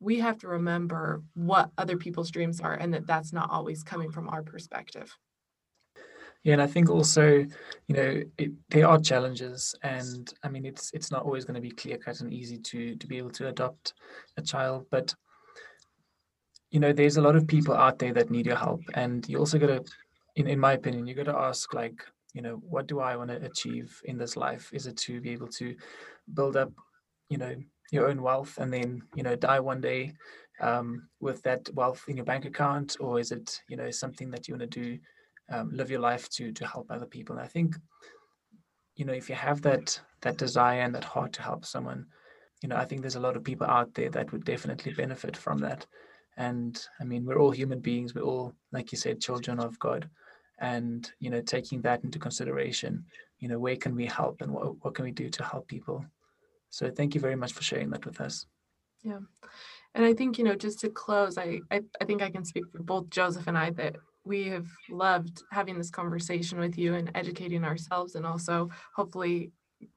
we 0.00 0.18
have 0.18 0.38
to 0.38 0.48
remember 0.48 1.22
what 1.34 1.70
other 1.76 1.96
people's 1.96 2.30
dreams 2.30 2.60
are 2.60 2.74
and 2.74 2.94
that 2.94 3.06
that's 3.06 3.32
not 3.32 3.50
always 3.50 3.82
coming 3.82 4.10
from 4.10 4.28
our 4.28 4.42
perspective. 4.42 5.16
Yeah 6.42 6.54
and 6.54 6.62
i 6.62 6.66
think 6.66 6.88
also 6.88 7.24
you 7.86 7.94
know 7.96 8.22
it, 8.38 8.52
there 8.70 8.88
are 8.88 8.98
challenges 8.98 9.74
and 9.82 10.32
i 10.42 10.48
mean 10.48 10.64
it's 10.64 10.90
it's 10.94 11.10
not 11.10 11.22
always 11.22 11.44
going 11.44 11.54
to 11.54 11.60
be 11.60 11.70
clear 11.70 11.98
cut 11.98 12.20
and 12.22 12.32
easy 12.32 12.56
to 12.70 12.96
to 12.96 13.06
be 13.06 13.18
able 13.18 13.30
to 13.32 13.48
adopt 13.48 13.92
a 14.38 14.42
child 14.42 14.86
but 14.90 15.14
you 16.70 16.80
know 16.80 16.92
there's 16.94 17.18
a 17.18 17.22
lot 17.22 17.36
of 17.36 17.46
people 17.46 17.74
out 17.74 17.98
there 17.98 18.14
that 18.14 18.30
need 18.30 18.46
your 18.46 18.56
help 18.56 18.80
and 18.94 19.28
you 19.28 19.38
also 19.38 19.58
got 19.58 19.66
to 19.66 19.84
in, 20.36 20.46
in 20.46 20.58
my 20.58 20.72
opinion 20.72 21.06
you 21.06 21.14
got 21.14 21.26
to 21.26 21.36
ask 21.36 21.74
like 21.74 22.02
you 22.32 22.42
know 22.42 22.54
what 22.68 22.86
do 22.86 23.00
i 23.00 23.16
want 23.16 23.30
to 23.30 23.44
achieve 23.44 24.00
in 24.04 24.16
this 24.16 24.36
life? 24.36 24.70
Is 24.72 24.86
it 24.86 24.96
to 24.98 25.20
be 25.20 25.30
able 25.30 25.48
to 25.48 25.74
build 26.32 26.56
up 26.56 26.72
you 27.28 27.38
know 27.38 27.54
your 27.90 28.08
own 28.08 28.22
wealth 28.22 28.58
and 28.58 28.72
then 28.72 29.02
you 29.14 29.22
know 29.22 29.36
die 29.36 29.60
one 29.60 29.80
day 29.80 30.12
um, 30.60 31.08
with 31.20 31.42
that 31.42 31.68
wealth 31.74 32.04
in 32.08 32.16
your 32.16 32.24
bank 32.24 32.44
account? 32.44 32.96
Or 33.00 33.18
is 33.18 33.32
it 33.32 33.60
you 33.68 33.76
know 33.76 33.90
something 33.90 34.30
that 34.30 34.48
you 34.48 34.54
want 34.54 34.70
to 34.70 34.80
do 34.80 34.98
um, 35.50 35.70
live 35.72 35.90
your 35.90 36.00
life 36.00 36.28
to 36.30 36.52
to 36.52 36.66
help 36.66 36.90
other 36.90 37.06
people? 37.06 37.36
And 37.36 37.44
i 37.44 37.48
think 37.48 37.76
you 38.96 39.04
know 39.04 39.12
if 39.12 39.28
you 39.28 39.34
have 39.34 39.62
that 39.62 40.00
that 40.22 40.36
desire 40.36 40.80
and 40.82 40.94
that 40.94 41.04
heart 41.04 41.32
to 41.32 41.42
help 41.42 41.64
someone 41.64 42.04
you 42.62 42.68
know 42.68 42.76
i 42.76 42.84
think 42.84 43.00
there's 43.00 43.16
a 43.16 43.26
lot 43.26 43.36
of 43.36 43.44
people 43.44 43.66
out 43.66 43.94
there 43.94 44.10
that 44.10 44.30
would 44.32 44.44
definitely 44.44 44.92
benefit 44.92 45.36
from 45.36 45.58
that. 45.58 45.86
And 46.36 46.86
i 47.00 47.04
mean 47.04 47.24
we're 47.24 47.40
all 47.40 47.50
human 47.50 47.80
beings. 47.80 48.14
We're 48.14 48.30
all 48.32 48.54
like 48.72 48.92
you 48.92 48.98
said 48.98 49.20
children 49.20 49.58
of 49.60 49.78
god. 49.78 50.08
And 50.58 51.10
you 51.18 51.30
know 51.30 51.40
taking 51.40 51.80
that 51.82 52.04
into 52.04 52.18
consideration 52.18 53.04
you 53.38 53.48
know 53.48 53.58
where 53.58 53.76
can 53.76 53.94
we 53.94 54.04
help 54.04 54.42
and 54.42 54.52
what, 54.52 54.84
what 54.84 54.94
can 54.94 55.06
we 55.06 55.10
do 55.10 55.30
to 55.30 55.42
help 55.42 55.66
people 55.66 56.04
so 56.70 56.90
thank 56.90 57.14
you 57.14 57.20
very 57.20 57.36
much 57.36 57.52
for 57.52 57.62
sharing 57.62 57.90
that 57.90 58.06
with 58.06 58.20
us. 58.20 58.46
Yeah. 59.02 59.18
And 59.94 60.04
I 60.04 60.14
think, 60.14 60.38
you 60.38 60.44
know, 60.44 60.54
just 60.54 60.80
to 60.80 60.88
close, 60.88 61.36
I, 61.36 61.60
I, 61.70 61.82
I 62.00 62.04
think 62.04 62.22
I 62.22 62.30
can 62.30 62.44
speak 62.44 62.64
for 62.70 62.82
both 62.82 63.10
Joseph 63.10 63.48
and 63.48 63.58
I 63.58 63.70
that 63.70 63.96
we 64.24 64.48
have 64.48 64.68
loved 64.88 65.42
having 65.50 65.78
this 65.78 65.90
conversation 65.90 66.58
with 66.58 66.78
you 66.78 66.94
and 66.94 67.10
educating 67.14 67.64
ourselves 67.64 68.14
and 68.14 68.24
also 68.24 68.70
hopefully 68.94 69.50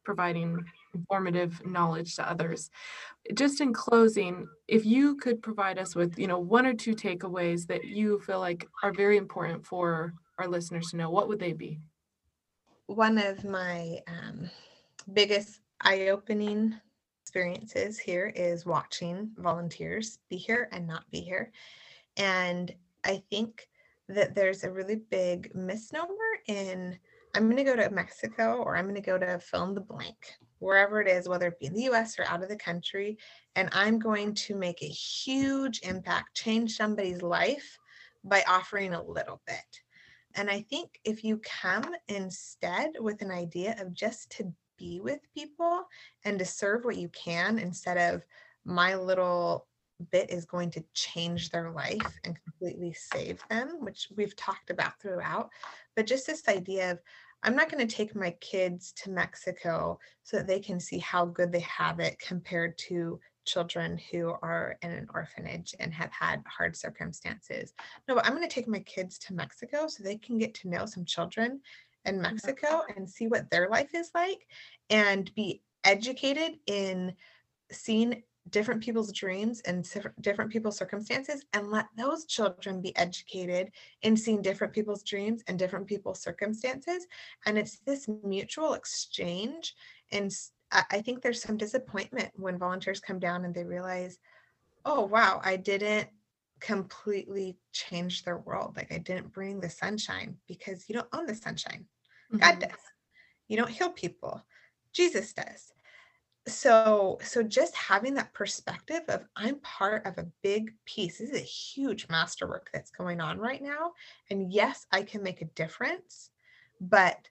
providing 0.03 0.63
informative 0.93 1.63
knowledge 1.65 2.15
to 2.15 2.27
others. 2.27 2.71
Just 3.33 3.61
in 3.61 3.73
closing, 3.73 4.47
if 4.67 4.85
you 4.85 5.15
could 5.15 5.43
provide 5.43 5.77
us 5.77 5.95
with, 5.95 6.17
you 6.17 6.27
know, 6.27 6.39
one 6.39 6.65
or 6.65 6.73
two 6.73 6.95
takeaways 6.95 7.67
that 7.67 7.83
you 7.85 8.19
feel 8.19 8.39
like 8.39 8.67
are 8.81 8.93
very 8.93 9.17
important 9.17 9.65
for 9.65 10.13
our 10.39 10.47
listeners 10.47 10.89
to 10.89 10.97
know, 10.97 11.09
what 11.09 11.27
would 11.27 11.39
they 11.39 11.53
be? 11.53 11.79
One 12.87 13.17
of 13.17 13.43
my 13.43 13.99
um, 14.07 14.49
biggest 15.11 15.59
eye 15.83 16.07
opening 16.09 16.75
experiences 17.21 17.99
here 17.99 18.31
is 18.35 18.65
watching 18.65 19.31
volunteers 19.37 20.19
be 20.29 20.37
here 20.37 20.69
and 20.71 20.87
not 20.87 21.09
be 21.11 21.19
here. 21.19 21.51
And 22.17 22.73
I 23.03 23.23
think 23.29 23.67
that 24.09 24.35
there's 24.35 24.63
a 24.63 24.71
really 24.71 24.97
big 25.09 25.53
misnomer 25.55 26.09
in 26.47 26.97
I'm 27.35 27.45
going 27.45 27.57
to 27.57 27.63
go 27.63 27.75
to 27.75 27.89
Mexico 27.89 28.57
or 28.57 28.77
I'm 28.77 28.85
going 28.85 28.95
to 28.95 29.01
go 29.01 29.17
to 29.17 29.39
fill 29.39 29.63
in 29.63 29.73
the 29.73 29.81
blank, 29.81 30.35
wherever 30.59 31.01
it 31.01 31.07
is, 31.07 31.27
whether 31.27 31.47
it 31.47 31.59
be 31.59 31.65
in 31.65 31.73
the 31.73 31.89
US 31.89 32.19
or 32.19 32.25
out 32.25 32.43
of 32.43 32.49
the 32.49 32.55
country. 32.55 33.17
And 33.55 33.69
I'm 33.71 33.97
going 33.97 34.35
to 34.35 34.55
make 34.55 34.83
a 34.83 34.87
huge 34.87 35.81
impact, 35.81 36.35
change 36.35 36.75
somebody's 36.75 37.23
life 37.23 37.79
by 38.23 38.43
offering 38.47 38.93
a 38.93 39.03
little 39.03 39.41
bit. 39.47 39.57
And 40.35 40.49
I 40.49 40.61
think 40.61 40.99
if 41.03 41.23
you 41.23 41.41
come 41.43 41.95
instead 42.07 42.91
with 42.99 43.21
an 43.21 43.31
idea 43.31 43.75
of 43.79 43.93
just 43.93 44.29
to 44.37 44.53
be 44.83 44.99
with 44.99 45.19
people 45.33 45.83
and 46.25 46.37
to 46.39 46.45
serve 46.45 46.83
what 46.83 46.97
you 46.97 47.09
can 47.09 47.57
instead 47.59 47.97
of 47.97 48.23
my 48.65 48.95
little 48.95 49.67
bit 50.11 50.29
is 50.29 50.45
going 50.45 50.69
to 50.71 50.83
change 50.93 51.49
their 51.49 51.71
life 51.71 52.19
and 52.23 52.37
completely 52.43 52.93
save 52.93 53.41
them, 53.49 53.77
which 53.79 54.09
we've 54.15 54.35
talked 54.35 54.69
about 54.69 54.99
throughout. 54.99 55.49
But 55.95 56.07
just 56.07 56.27
this 56.27 56.47
idea 56.47 56.91
of, 56.91 56.99
I'm 57.43 57.55
not 57.55 57.69
going 57.69 57.85
to 57.85 57.95
take 57.95 58.15
my 58.15 58.31
kids 58.41 58.93
to 59.03 59.11
Mexico 59.11 59.99
so 60.23 60.37
that 60.37 60.47
they 60.47 60.59
can 60.59 60.79
see 60.79 60.99
how 60.99 61.25
good 61.25 61.51
they 61.51 61.61
have 61.61 61.99
it 61.99 62.17
compared 62.19 62.77
to 62.89 63.19
children 63.45 63.99
who 64.11 64.33
are 64.41 64.77
in 64.81 64.91
an 64.91 65.07
orphanage 65.13 65.75
and 65.79 65.93
have 65.93 66.11
had 66.11 66.41
hard 66.47 66.75
circumstances. 66.75 67.73
No, 68.07 68.15
but 68.15 68.25
I'm 68.25 68.33
going 68.33 68.47
to 68.47 68.53
take 68.53 68.67
my 68.67 68.79
kids 68.79 69.17
to 69.19 69.33
Mexico 69.33 69.87
so 69.87 70.03
they 70.03 70.17
can 70.17 70.37
get 70.37 70.53
to 70.55 70.69
know 70.69 70.85
some 70.85 71.03
children 71.03 71.59
in 72.05 72.15
mm-hmm. 72.15 72.23
Mexico 72.23 72.81
and 72.95 73.09
see 73.09 73.27
what 73.27 73.49
their 73.49 73.69
life 73.69 73.93
is 73.93 74.11
like 74.13 74.47
and 74.89 75.33
be 75.35 75.61
educated 75.83 76.59
in 76.67 77.13
seeing 77.71 78.23
different 78.49 78.83
people's 78.83 79.11
dreams 79.13 79.61
and 79.61 79.89
different 80.19 80.51
people's 80.51 80.77
circumstances 80.77 81.45
and 81.53 81.71
let 81.71 81.87
those 81.97 82.25
children 82.25 82.81
be 82.81 82.95
educated 82.97 83.71
in 84.01 84.17
seeing 84.17 84.41
different 84.41 84.73
people's 84.73 85.03
dreams 85.03 85.41
and 85.47 85.57
different 85.57 85.87
people's 85.87 86.21
circumstances. 86.21 87.07
And 87.45 87.57
it's 87.57 87.79
this 87.79 88.09
mutual 88.23 88.73
exchange 88.73 89.75
and 90.11 90.31
i 90.89 91.01
think 91.01 91.21
there's 91.21 91.41
some 91.41 91.57
disappointment 91.57 92.31
when 92.35 92.57
volunteers 92.57 92.99
come 92.99 93.19
down 93.19 93.45
and 93.45 93.53
they 93.53 93.63
realize 93.63 94.17
oh 94.85 95.05
wow 95.05 95.39
i 95.43 95.55
didn't 95.55 96.07
completely 96.59 97.57
change 97.73 98.23
their 98.23 98.37
world. 98.37 98.75
Like 98.77 98.91
i 98.91 98.97
didn't 98.97 99.33
bring 99.33 99.59
the 99.59 99.69
sunshine 99.69 100.37
because 100.47 100.87
you 100.87 100.95
don't 100.95 101.07
own 101.13 101.25
the 101.25 101.35
sunshine 101.35 101.85
mm-hmm. 102.33 102.37
god 102.37 102.59
does 102.59 102.79
you 103.47 103.57
don't 103.57 103.69
heal 103.69 103.89
people 103.89 104.43
Jesus 104.93 105.33
does. 105.33 105.73
So 106.47 107.19
so 107.23 107.41
just 107.41 107.75
having 107.75 108.13
that 108.15 108.33
perspective 108.33 109.01
of 109.07 109.25
I'm 109.35 109.59
part 109.59 110.05
of 110.05 110.17
a 110.17 110.27
big 110.41 110.73
piece. 110.85 111.17
This 111.17 111.29
is 111.29 111.41
a 111.41 111.43
huge 111.43 112.07
masterwork 112.09 112.69
that's 112.73 112.91
going 112.91 113.21
on 113.21 113.39
right 113.39 113.61
now 113.61 113.93
and 114.29 114.51
yes, 114.51 114.85
I 114.91 115.03
can 115.03 115.23
make 115.23 115.41
a 115.41 115.45
difference, 115.45 116.29
but 116.79 117.27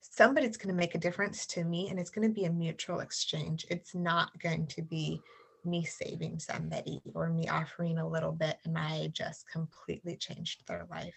somebody's 0.00 0.56
going 0.56 0.74
to 0.74 0.78
make 0.78 0.94
a 0.94 0.98
difference 0.98 1.46
to 1.48 1.64
me 1.64 1.90
and 1.90 2.00
it's 2.00 2.10
going 2.10 2.26
to 2.26 2.34
be 2.34 2.46
a 2.46 2.52
mutual 2.52 3.00
exchange. 3.00 3.66
It's 3.70 3.94
not 3.94 4.38
going 4.40 4.66
to 4.68 4.82
be 4.82 5.20
me 5.64 5.84
saving 5.84 6.38
somebody 6.38 7.02
or 7.12 7.28
me 7.28 7.48
offering 7.48 7.98
a 7.98 8.08
little 8.08 8.32
bit 8.32 8.56
and 8.64 8.78
I 8.78 9.10
just 9.12 9.50
completely 9.50 10.16
changed 10.16 10.66
their 10.66 10.86
life. 10.90 11.14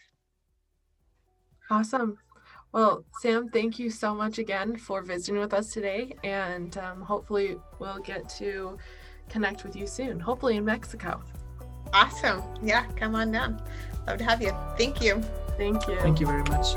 Awesome. 1.69 2.17
Well, 2.71 3.03
Sam, 3.19 3.49
thank 3.49 3.79
you 3.79 3.89
so 3.89 4.13
much 4.13 4.37
again 4.37 4.77
for 4.77 5.01
visiting 5.01 5.39
with 5.39 5.53
us 5.53 5.71
today. 5.71 6.15
And 6.23 6.77
um, 6.77 7.01
hopefully, 7.01 7.57
we'll 7.79 7.99
get 7.99 8.29
to 8.37 8.77
connect 9.27 9.63
with 9.63 9.75
you 9.75 9.87
soon, 9.87 10.19
hopefully 10.19 10.57
in 10.57 10.65
Mexico. 10.65 11.21
Awesome. 11.93 12.43
Yeah, 12.61 12.85
come 12.95 13.15
on 13.15 13.31
down. 13.31 13.61
Love 14.07 14.19
to 14.19 14.23
have 14.23 14.41
you. 14.41 14.51
Thank 14.77 15.01
you. 15.01 15.21
Thank 15.57 15.87
you. 15.87 15.99
Thank 15.99 16.19
you 16.19 16.27
very 16.27 16.43
much. 16.43 16.75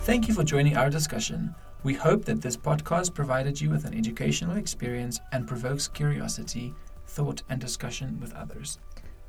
Thank 0.00 0.26
you 0.26 0.34
for 0.34 0.42
joining 0.42 0.76
our 0.76 0.90
discussion. 0.90 1.54
We 1.84 1.94
hope 1.94 2.24
that 2.24 2.42
this 2.42 2.56
podcast 2.56 3.14
provided 3.14 3.60
you 3.60 3.70
with 3.70 3.84
an 3.84 3.94
educational 3.94 4.56
experience 4.56 5.20
and 5.32 5.46
provokes 5.46 5.86
curiosity 5.86 6.74
thought, 7.12 7.42
and 7.48 7.60
discussion 7.60 8.18
with 8.20 8.34
others. 8.34 8.78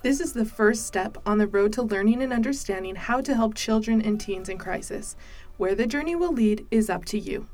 This 0.01 0.19
is 0.19 0.34
the 0.34 0.45
first 0.45 0.86
step 0.86 1.17
on 1.25 1.38
the 1.38 1.47
road 1.47 1.73
to 1.73 1.81
learning 1.81 2.21
and 2.21 2.34
understanding 2.34 2.95
how 2.95 3.21
to 3.21 3.36
help 3.36 3.55
children 3.55 4.01
and 4.01 4.19
teens 4.19 4.49
in 4.49 4.57
crisis. 4.57 5.15
Where 5.57 5.75
the 5.75 5.88
journey 5.88 6.15
will 6.15 6.34
lead 6.34 6.65
is 6.71 6.89
up 6.89 7.05
to 7.05 7.19
you. 7.19 7.47